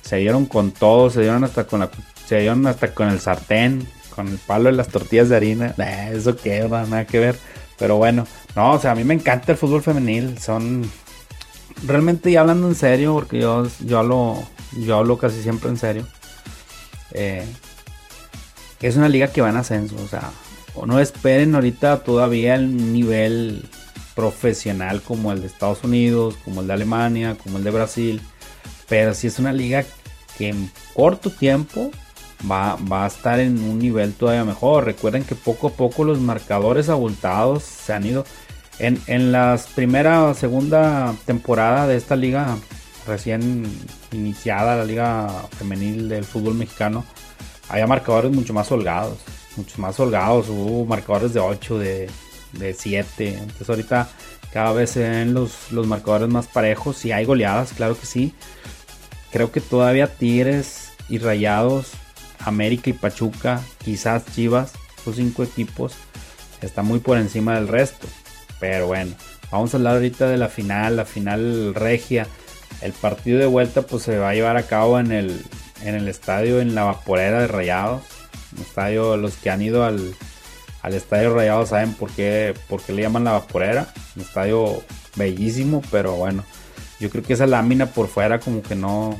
Se 0.02 0.16
dieron 0.16 0.46
con 0.46 0.70
todo, 0.70 1.10
se 1.10 1.20
dieron 1.20 1.44
hasta 1.44 1.64
con 1.64 1.80
la, 1.80 1.90
se 2.26 2.38
dieron 2.38 2.66
hasta 2.66 2.94
con 2.94 3.08
el 3.08 3.20
sartén, 3.20 3.86
con 4.14 4.28
el 4.28 4.38
palo 4.38 4.64
de 4.70 4.76
las 4.76 4.88
tortillas 4.88 5.28
de 5.28 5.36
harina. 5.36 5.74
eso 6.12 6.36
que 6.36 6.60
nada 6.68 7.04
que 7.04 7.18
ver. 7.18 7.36
Pero 7.82 7.96
bueno, 7.96 8.28
no, 8.54 8.74
o 8.74 8.78
sea, 8.78 8.92
a 8.92 8.94
mí 8.94 9.02
me 9.02 9.12
encanta 9.12 9.50
el 9.50 9.58
fútbol 9.58 9.82
femenil. 9.82 10.38
Son. 10.38 10.88
Realmente, 11.84 12.30
ya 12.30 12.42
hablando 12.42 12.68
en 12.68 12.76
serio, 12.76 13.12
porque 13.12 13.40
yo, 13.40 13.66
yo, 13.80 13.98
hablo, 13.98 14.40
yo 14.78 14.98
hablo 14.98 15.18
casi 15.18 15.42
siempre 15.42 15.68
en 15.68 15.76
serio. 15.76 16.06
Eh, 17.10 17.44
es 18.80 18.94
una 18.94 19.08
liga 19.08 19.32
que 19.32 19.40
va 19.40 19.50
en 19.50 19.56
ascenso. 19.56 19.96
O 19.96 20.06
sea, 20.06 20.30
no 20.86 21.00
esperen 21.00 21.56
ahorita 21.56 22.04
todavía 22.04 22.54
el 22.54 22.92
nivel 22.92 23.68
profesional 24.14 25.02
como 25.02 25.32
el 25.32 25.40
de 25.40 25.48
Estados 25.48 25.82
Unidos, 25.82 26.36
como 26.44 26.60
el 26.60 26.68
de 26.68 26.74
Alemania, 26.74 27.36
como 27.42 27.58
el 27.58 27.64
de 27.64 27.70
Brasil. 27.72 28.22
Pero 28.88 29.12
sí 29.12 29.26
es 29.26 29.40
una 29.40 29.52
liga 29.52 29.84
que 30.38 30.50
en 30.50 30.70
corto 30.94 31.30
tiempo 31.30 31.90
va, 32.50 33.05
a 33.05 33.07
estar 33.07 33.40
en 33.40 33.62
un 33.62 33.78
nivel 33.78 34.14
todavía 34.14 34.44
mejor. 34.44 34.85
Recuerden 34.85 35.24
que 35.24 35.35
poco 35.35 35.68
a 35.68 35.72
poco 35.72 36.05
los 36.05 36.20
marcadores 36.20 36.88
abultados 36.88 37.62
se 37.62 37.92
han 37.92 38.07
ido. 38.07 38.24
En, 38.79 39.00
en 39.06 39.33
la 39.33 39.60
primera 39.75 40.25
o 40.25 40.35
segunda 40.35 41.14
temporada 41.27 41.87
de 41.87 41.96
esta 41.96 42.16
liga 42.16 42.56
recién 43.06 43.64
iniciada, 44.12 44.77
la 44.77 44.85
liga 44.85 45.29
femenil 45.58 46.08
del 46.08 46.25
fútbol 46.25 46.54
mexicano, 46.54 47.04
había 47.69 47.87
marcadores 47.87 48.33
mucho 48.33 48.52
más 48.52 48.71
holgados. 48.73 49.19
Mucho 49.56 49.81
más 49.81 49.98
holgados. 50.00 50.48
Hubo 50.48 50.85
marcadores 50.87 51.35
de 51.35 51.40
8, 51.40 51.79
de, 51.79 52.10
de 52.52 52.75
7. 52.75 53.29
Entonces 53.35 53.69
ahorita 53.69 54.08
cada 54.52 54.73
vez 54.73 54.90
se 54.90 55.08
ven 55.08 55.35
los, 55.35 55.73
los 55.73 55.87
marcadores 55.87 56.29
más 56.29 56.46
parejos. 56.46 57.04
Y 57.04 57.12
hay 57.12 57.25
goleadas, 57.25 57.73
claro 57.73 57.98
que 57.98 58.06
sí. 58.06 58.35
Creo 59.31 59.50
que 59.50 59.60
todavía 59.60 60.14
Tigres 60.14 60.92
y 61.08 61.19
Rayados 61.19 61.92
América 62.44 62.90
y 62.90 62.94
Pachuca, 62.94 63.60
quizás 63.84 64.24
Chivas, 64.34 64.72
los 65.04 65.16
cinco 65.16 65.42
equipos, 65.42 65.94
está 66.60 66.82
muy 66.82 67.00
por 67.00 67.18
encima 67.18 67.54
del 67.54 67.68
resto. 67.68 68.06
Pero 68.60 68.86
bueno, 68.86 69.12
vamos 69.50 69.74
a 69.74 69.76
hablar 69.76 69.94
ahorita 69.94 70.28
de 70.28 70.36
la 70.36 70.48
final, 70.48 70.96
la 70.96 71.04
final 71.04 71.74
regia. 71.74 72.26
El 72.80 72.92
partido 72.92 73.38
de 73.38 73.46
vuelta 73.46 73.82
pues 73.82 74.02
se 74.02 74.18
va 74.18 74.30
a 74.30 74.34
llevar 74.34 74.56
a 74.56 74.64
cabo 74.64 74.98
en 74.98 75.12
el, 75.12 75.42
en 75.82 75.94
el 75.94 76.08
estadio 76.08 76.60
en 76.60 76.74
la 76.74 76.84
vaporera 76.84 77.40
de 77.40 77.48
Rayados. 77.48 78.02
Un 78.56 78.62
estadio, 78.62 79.16
los 79.16 79.36
que 79.36 79.50
han 79.50 79.62
ido 79.62 79.84
al, 79.84 80.14
al 80.82 80.94
estadio 80.94 81.34
Rayados 81.34 81.70
saben 81.70 81.94
por 81.94 82.10
qué, 82.10 82.54
por 82.68 82.82
qué 82.82 82.92
le 82.92 83.02
llaman 83.02 83.24
la 83.24 83.32
vaporera. 83.32 83.92
Un 84.16 84.22
estadio 84.22 84.82
bellísimo, 85.16 85.82
pero 85.90 86.14
bueno, 86.14 86.44
yo 87.00 87.10
creo 87.10 87.22
que 87.24 87.32
esa 87.32 87.46
lámina 87.46 87.86
por 87.86 88.08
fuera 88.08 88.40
como 88.40 88.62
que 88.62 88.74
no, 88.74 89.18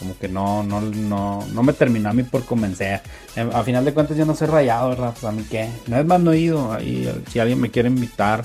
como 0.00 0.18
que 0.18 0.28
no, 0.28 0.64
no, 0.64 0.80
no, 0.80 1.46
no 1.52 1.62
me 1.62 1.74
terminó 1.74 2.08
a 2.08 2.12
mí 2.14 2.24
por 2.24 2.44
convencer. 2.44 3.02
Eh, 3.36 3.48
a 3.52 3.62
final 3.62 3.84
de 3.84 3.94
cuentas 3.94 4.16
yo 4.16 4.24
no 4.24 4.34
soy 4.34 4.48
rayado, 4.48 4.88
¿verdad? 4.88 5.12
Pues 5.12 5.24
a 5.24 5.30
mí 5.30 5.44
qué. 5.48 5.68
No 5.86 5.98
es 5.98 6.06
más 6.06 6.20
no 6.20 6.32
he 6.32 6.38
ido. 6.38 6.72
Ahí, 6.72 7.22
si 7.30 7.38
alguien 7.38 7.60
me 7.60 7.70
quiere 7.70 7.88
invitar 7.88 8.44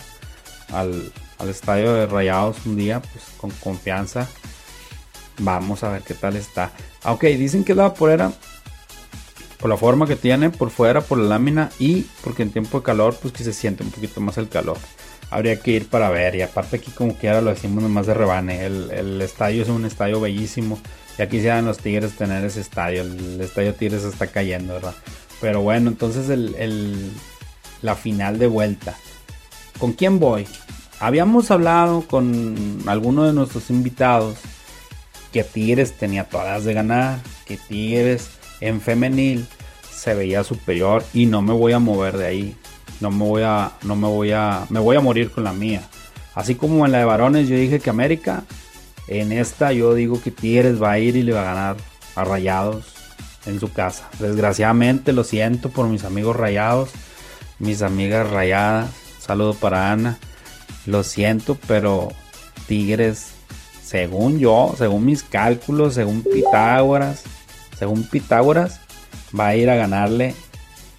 al, 0.73 1.11
al 1.39 1.49
estadio 1.49 1.93
de 1.93 2.07
Rayados 2.07 2.57
un 2.65 2.75
día, 2.75 3.01
pues 3.01 3.23
con 3.37 3.51
confianza. 3.51 4.27
Vamos 5.39 5.83
a 5.83 5.89
ver 5.89 6.01
qué 6.01 6.13
tal 6.13 6.35
está. 6.35 6.71
Ok, 7.05 7.23
dicen 7.23 7.63
que 7.63 7.71
es 7.71 7.77
la 7.77 7.83
vaporera 7.83 8.33
por 9.57 9.69
la 9.69 9.77
forma 9.77 10.05
que 10.05 10.17
tiene, 10.17 10.49
por 10.49 10.69
fuera, 10.69 10.99
por 10.99 11.17
la 11.17 11.29
lámina 11.29 11.71
y 11.79 12.01
porque 12.21 12.43
en 12.43 12.51
tiempo 12.51 12.79
de 12.79 12.83
calor, 12.83 13.17
pues 13.21 13.33
que 13.33 13.45
se 13.45 13.53
siente 13.53 13.83
un 13.83 13.91
poquito 13.91 14.19
más 14.19 14.37
el 14.37 14.49
calor. 14.49 14.77
Habría 15.31 15.59
que 15.59 15.71
ir 15.71 15.87
para 15.87 16.09
ver 16.09 16.35
y 16.35 16.41
aparte 16.41 16.75
aquí 16.75 16.91
como 16.91 17.15
quiera 17.15 17.41
lo 17.41 17.49
decimos 17.49 17.81
nomás 17.81 18.05
de 18.07 18.13
rebane. 18.13 18.65
El, 18.65 18.91
el 18.91 19.21
estadio 19.21 19.63
es 19.63 19.69
un 19.69 19.85
estadio 19.85 20.19
bellísimo. 20.19 20.79
Ya 21.17 21.29
quisieran 21.29 21.65
los 21.65 21.77
Tigres 21.77 22.13
tener 22.13 22.43
ese 22.43 22.61
estadio. 22.61 23.03
El 23.03 23.39
estadio 23.41 23.73
Tigres 23.73 24.03
está 24.03 24.27
cayendo, 24.27 24.73
¿verdad? 24.73 24.95
Pero 25.41 25.61
bueno, 25.61 25.89
entonces 25.89 26.29
el, 26.29 26.55
el, 26.55 27.11
la 27.81 27.95
final 27.95 28.39
de 28.39 28.47
vuelta. 28.47 28.95
¿Con 29.79 29.93
quién 29.93 30.19
voy? 30.19 30.47
Habíamos 30.99 31.51
hablado 31.51 32.01
con 32.01 32.79
alguno 32.87 33.25
de 33.25 33.33
nuestros 33.33 33.69
invitados 33.69 34.37
que 35.31 35.43
Tigres 35.43 35.93
tenía 35.93 36.25
todas 36.25 36.63
de 36.63 36.73
ganar. 36.73 37.19
Que 37.45 37.57
Tigres 37.57 38.29
en 38.61 38.81
femenil 38.81 39.45
se 39.91 40.13
veía 40.13 40.43
superior 40.43 41.03
y 41.13 41.25
no 41.25 41.41
me 41.41 41.53
voy 41.53 41.73
a 41.73 41.79
mover 41.79 42.17
de 42.17 42.25
ahí. 42.25 42.57
No 43.01 43.11
me 43.11 43.25
voy 43.25 43.43
a, 43.43 43.73
no 43.83 43.95
me 43.95 44.07
voy 44.07 44.31
a, 44.31 44.65
me 44.69 44.79
voy 44.79 44.95
a 44.95 45.01
morir 45.01 45.31
con 45.31 45.43
la 45.43 45.53
mía. 45.53 45.81
Así 46.33 46.55
como 46.55 46.85
en 46.85 46.91
la 46.91 46.99
de 46.99 47.05
varones 47.05 47.47
yo 47.47 47.55
dije 47.55 47.79
que 47.79 47.89
América, 47.89 48.43
en 49.07 49.31
esta 49.31 49.71
yo 49.71 49.93
digo 49.93 50.21
que 50.21 50.31
Tigres 50.31 50.81
va 50.81 50.91
a 50.91 50.99
ir 50.99 51.15
y 51.15 51.23
le 51.23 51.33
va 51.33 51.41
a 51.41 51.53
ganar 51.53 51.77
a 52.15 52.23
Rayados 52.23 52.85
en 53.45 53.59
su 53.59 53.71
casa. 53.71 54.09
Desgraciadamente 54.19 55.13
lo 55.13 55.23
siento 55.23 55.69
por 55.69 55.87
mis 55.87 56.03
amigos 56.03 56.35
rayados, 56.35 56.89
mis 57.59 57.81
amigas 57.81 58.29
rayadas. 58.29 58.91
Saludo 59.19 59.53
para 59.53 59.91
Ana. 59.91 60.17
Lo 60.85 61.03
siento, 61.03 61.57
pero 61.67 62.09
Tigres, 62.67 63.31
según 63.83 64.39
yo, 64.39 64.73
según 64.77 65.05
mis 65.05 65.23
cálculos, 65.23 65.95
según 65.95 66.23
Pitágoras, 66.23 67.23
según 67.77 68.03
Pitágoras, 68.07 68.81
va 69.37 69.47
a 69.47 69.55
ir 69.55 69.69
a 69.69 69.75
ganarle 69.75 70.35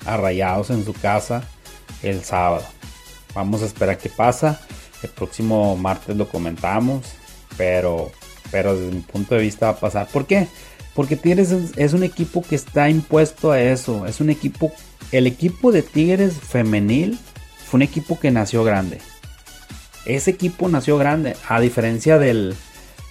a 0.04 0.16
Rayados 0.16 0.70
en 0.70 0.84
su 0.84 0.92
casa 0.92 1.42
el 2.02 2.22
sábado. 2.22 2.64
Vamos 3.34 3.62
a 3.62 3.66
esperar 3.66 3.98
qué 3.98 4.08
pasa. 4.08 4.60
El 5.02 5.10
próximo 5.10 5.76
martes 5.76 6.16
lo 6.16 6.28
comentamos, 6.28 7.04
pero, 7.56 8.10
pero 8.50 8.76
desde 8.76 8.94
mi 8.94 9.02
punto 9.02 9.34
de 9.34 9.42
vista 9.42 9.66
va 9.66 9.72
a 9.72 9.80
pasar. 9.80 10.08
¿Por 10.08 10.26
qué? 10.26 10.48
Porque 10.94 11.16
Tigres 11.16 11.54
es, 11.76 11.92
un 11.92 12.02
equipo 12.02 12.42
que 12.42 12.54
está 12.54 12.88
impuesto 12.88 13.52
a 13.52 13.60
eso. 13.60 14.06
Es 14.06 14.20
un 14.20 14.30
equipo, 14.30 14.72
el 15.12 15.26
equipo 15.26 15.70
de 15.70 15.82
Tigres 15.82 16.34
femenil 16.34 17.18
fue 17.66 17.78
un 17.78 17.82
equipo 17.82 18.18
que 18.18 18.30
nació 18.30 18.64
grande. 18.64 18.98
Ese 20.06 20.30
equipo 20.30 20.68
nació 20.68 20.96
grande, 20.98 21.36
a 21.48 21.60
diferencia 21.60 22.18
del, 22.18 22.54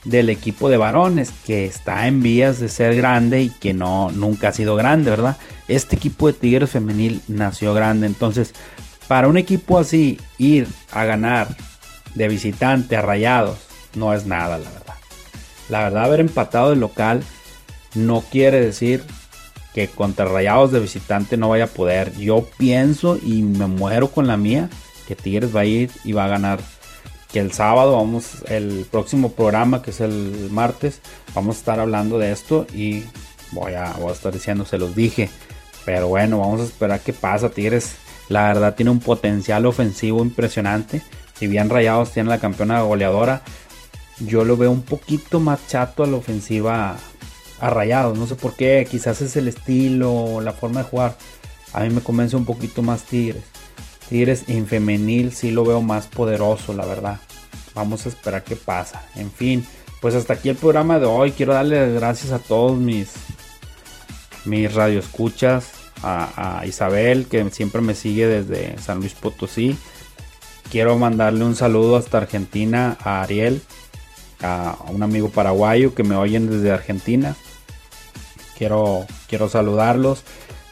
del 0.06 0.30
equipo 0.30 0.70
de 0.70 0.78
varones 0.78 1.32
que 1.46 1.66
está 1.66 2.08
en 2.08 2.24
vías 2.24 2.60
de 2.60 2.70
ser 2.70 2.96
grande 2.96 3.42
y 3.42 3.50
que 3.50 3.74
no 3.74 4.10
nunca 4.12 4.48
ha 4.48 4.54
sido 4.54 4.76
grande, 4.76 5.12
¿verdad? 5.12 5.38
Este 5.68 5.96
equipo 5.96 6.28
de 6.28 6.34
Tigres 6.34 6.72
femenil 6.72 7.22
nació 7.28 7.74
grande, 7.74 8.08
entonces 8.08 8.54
para 9.08 9.28
un 9.28 9.38
equipo 9.38 9.78
así 9.78 10.20
ir 10.38 10.68
a 10.92 11.06
ganar 11.06 11.56
de 12.16 12.28
visitante 12.30 12.96
a 12.96 13.02
Rayados 13.02 13.60
no 13.96 14.14
es 14.14 14.26
nada, 14.26 14.58
la 14.58 14.70
verdad. 14.70 14.96
La 15.70 15.84
verdad 15.84 16.04
haber 16.04 16.20
empatado 16.20 16.74
el 16.74 16.80
local 16.80 17.24
no 17.96 18.22
quiere 18.22 18.62
decir 18.62 19.04
que 19.74 19.88
contra 19.88 20.26
Rayados 20.26 20.72
de 20.72 20.80
visitante 20.80 21.38
no 21.38 21.50
vaya 21.50 21.66
a 21.66 21.68
poder. 21.68 22.14
Yo 22.18 22.48
pienso 22.58 23.18
y 23.22 23.42
me 23.42 23.68
muero 23.68 24.10
con 24.10 24.28
la 24.28 24.38
mía 24.38 24.70
que 25.08 25.16
Tigres 25.16 25.56
va 25.56 25.62
a 25.62 25.66
ir 25.66 25.92
y 26.04 26.14
va 26.14 26.26
a 26.26 26.30
ganar 26.30 26.60
que 27.32 27.40
el 27.40 27.52
sábado 27.52 27.98
vamos, 27.98 28.44
el 28.48 28.88
próximo 28.90 29.34
programa 29.34 29.82
que 29.82 29.92
es 29.92 30.00
el 30.00 30.48
martes, 30.52 31.02
vamos 31.34 31.58
a 31.58 31.60
estar 31.60 31.80
hablando 31.82 32.18
de 32.18 32.32
esto 32.32 32.66
y 32.74 33.04
voy 33.52 33.74
a, 33.74 33.92
voy 34.00 34.10
a 34.10 34.14
estar 34.14 34.32
diciendo, 34.32 34.66
se 34.66 34.78
los 34.78 34.96
dije. 34.96 35.30
Pero 35.84 36.08
bueno, 36.08 36.40
vamos 36.40 36.62
a 36.62 36.64
esperar 36.64 37.02
qué 37.02 37.14
pasa. 37.14 37.50
Tigres, 37.50 37.96
la 38.30 38.44
verdad, 38.48 38.76
tiene 38.76 38.92
un 38.92 39.00
potencial 39.00 39.66
ofensivo 39.66 40.24
impresionante. 40.24 41.02
Si 41.38 41.48
bien 41.48 41.70
Rayados 41.70 42.12
tiene 42.12 42.30
la 42.30 42.40
campeona 42.40 42.82
goleadora, 42.82 43.42
yo 44.20 44.46
lo 44.46 44.58
veo 44.58 44.72
un 44.72 44.82
poquito 44.82 45.40
más 45.40 45.68
chato 45.68 46.04
a 46.04 46.08
la 46.08 46.18
ofensiva 46.18 46.98
a 47.60 47.70
Rayados. 47.70 48.18
No 48.18 48.28
sé 48.28 48.36
por 48.36 48.56
qué, 48.56 48.88
quizás 48.90 49.22
es 49.22 49.36
el 49.36 49.48
estilo, 49.48 50.42
la 50.42 50.54
forma 50.54 50.84
de 50.84 50.90
jugar. 50.90 51.18
A 51.74 51.82
mí 51.82 51.90
me 51.90 52.02
convence 52.02 52.36
un 52.36 52.46
poquito 52.46 52.82
más 52.82 53.04
Tigres. 53.04 53.44
Tigres 54.10 54.44
en 54.48 54.68
femenil 54.68 55.34
sí 55.34 55.52
lo 55.52 55.66
veo 55.66 55.82
más 55.82 56.08
poderoso, 56.08 56.74
la 56.74 56.86
verdad. 56.86 57.20
Vamos 57.74 58.06
a 58.06 58.10
esperar 58.10 58.44
qué 58.44 58.56
pasa. 58.56 59.04
En 59.16 59.32
fin, 59.32 59.66
pues 60.00 60.16
hasta 60.16 60.34
aquí 60.34 60.50
el 60.50 60.56
programa 60.56 61.00
de 61.00 61.06
hoy. 61.06 61.32
Quiero 61.32 61.54
darle 61.54 61.94
gracias 61.94 62.32
a 62.32 62.40
todos 62.40 62.78
mis, 62.78 63.14
mis 64.46 64.74
radioescuchas. 64.74 65.72
A, 66.04 66.60
a 66.60 66.66
Isabel, 66.68 67.26
que 67.26 67.50
siempre 67.50 67.82
me 67.82 67.96
sigue 67.96 68.28
desde 68.28 68.78
San 68.78 69.00
Luis 69.00 69.14
Potosí. 69.14 69.76
Quiero 70.70 70.98
mandarle 71.00 71.44
un 71.46 71.56
saludo 71.56 71.96
hasta 71.96 72.20
Argentina 72.20 72.98
a 73.02 73.24
Ariel, 73.24 73.62
a 74.46 74.78
un 74.90 75.04
amigo 75.04 75.30
paraguayo 75.30 75.94
que 75.94 76.04
me 76.04 76.16
oyen 76.16 76.50
desde 76.50 76.72
Argentina. 76.72 77.36
Quiero, 78.58 79.06
quiero 79.28 79.50
saludarlos. 79.50 80.24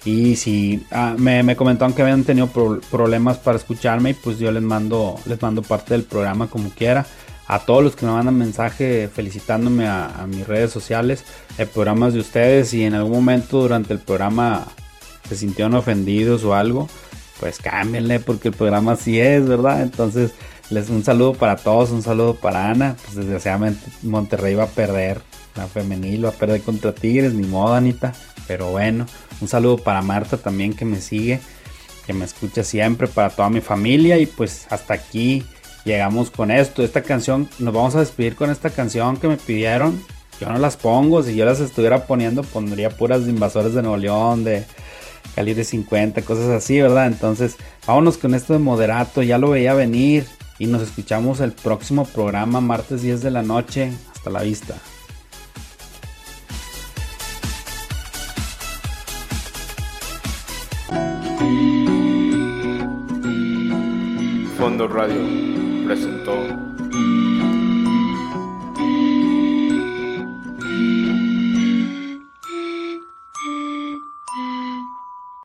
Y 0.06 0.36
si 0.36 0.86
ah, 0.92 1.16
me, 1.18 1.44
me, 1.44 1.56
comentaron 1.56 1.94
que 1.94 2.02
habían 2.02 2.24
tenido 2.24 2.48
problemas 2.92 3.38
para 3.38 3.58
escucharme, 3.58 4.14
pues 4.14 4.38
yo 4.38 4.52
les 4.52 4.64
mando, 4.64 5.16
les 5.26 5.42
mando 5.42 5.62
parte 5.62 5.94
del 5.94 6.04
programa 6.04 6.48
como 6.48 6.70
quiera. 6.70 7.06
A 7.48 7.60
todos 7.60 7.84
los 7.84 7.96
que 7.96 8.06
me 8.06 8.12
mandan 8.12 8.38
mensaje 8.38 9.10
felicitándome 9.14 9.88
a, 9.88 10.26
mis 10.28 10.48
redes 10.48 10.72
sociales, 10.72 11.24
el 11.58 11.68
programa 11.68 12.08
es 12.08 12.14
de 12.14 12.20
ustedes. 12.20 12.74
Y 12.74 12.84
en 12.84 12.94
algún 12.96 13.14
momento 13.14 13.62
durante 13.62 13.94
el 13.94 14.00
programa 14.00 14.66
se 15.28 15.38
sintieron 15.38 15.74
ofendidos 15.76 16.44
o 16.44 16.54
algo, 16.54 16.90
pues 17.40 17.60
cámbienle 17.60 18.20
porque 18.20 18.50
el 18.50 18.54
programa 18.54 18.96
sí 18.96 19.20
es, 19.20 19.48
¿verdad? 19.48 19.82
Entonces, 19.82 20.32
les 20.70 20.90
un 20.90 21.04
saludo 21.04 21.34
para 21.34 21.56
todos, 21.56 21.92
un 21.92 22.02
saludo 22.02 22.36
para 22.36 22.70
Ana. 22.70 22.96
Pues 23.04 23.16
desgraciadamente 23.16 23.82
Monterrey 24.02 24.56
va 24.56 24.64
a 24.64 24.68
perder, 24.68 25.22
la 25.56 25.68
femenil 25.68 26.26
va 26.26 26.30
a 26.30 26.34
perder 26.34 26.62
contra 26.62 26.94
Tigres, 26.94 27.34
ni 27.34 27.46
modo, 27.48 27.74
Anita. 27.74 28.14
Pero 28.48 28.72
bueno, 28.72 29.06
un 29.42 29.48
saludo 29.48 29.78
para 29.78 30.02
Marta 30.02 30.38
también 30.38 30.74
que 30.74 30.86
me 30.86 31.00
sigue, 31.00 31.40
que 32.06 32.14
me 32.14 32.26
escucha 32.26 32.64
siempre, 32.64 33.08
para 33.08 33.30
toda 33.30 33.50
mi 33.50 33.62
familia. 33.62 34.18
Y 34.18 34.26
pues 34.26 34.68
hasta 34.70 34.94
aquí 34.94 35.44
llegamos 35.86 36.32
con 36.32 36.52
esto. 36.52 36.84
Esta 36.84 37.02
canción, 37.02 37.50
nos 37.60 37.74
vamos 37.74 37.96
a 37.96 38.00
despedir 38.00 38.36
con 38.36 38.50
esta 38.50 38.70
canción 38.70 39.18
que 39.18 39.28
me 39.28 39.38
pidieron. 39.38 40.02
Yo 40.40 40.50
no 40.50 40.58
las 40.58 40.78
pongo, 40.78 41.24
si 41.24 41.36
yo 41.36 41.46
las 41.46 41.60
estuviera 41.60 42.06
poniendo 42.06 42.44
pondría 42.44 42.90
puras 42.90 43.22
invasores 43.22 43.74
de 43.76 43.82
Nuevo 43.82 43.98
León, 43.98 44.44
de 44.44 44.66
calibre 45.36 45.64
50, 45.64 46.24
cosas 46.24 46.50
así, 46.50 46.82
¿verdad? 46.82 47.08
Entonces, 47.08 47.56
vámonos 47.86 48.18
con 48.18 48.34
esto 48.34 48.54
de 48.54 48.60
moderato, 48.60 49.22
ya 49.22 49.38
lo 49.38 49.52
veía 49.52 49.74
venir 49.74 50.26
y 50.64 50.66
nos 50.66 50.82
escuchamos 50.82 51.42
el 51.42 51.52
próximo 51.52 52.06
programa 52.06 52.62
martes 52.62 53.02
10 53.02 53.22
de 53.22 53.32
la 53.32 53.44
noche. 53.44 53.92
Hasta 54.16 54.30
la 54.30 54.44
vista. 54.44 54.76
Fondo 64.58 64.88
Radio 64.88 65.20
presentó 65.86 66.73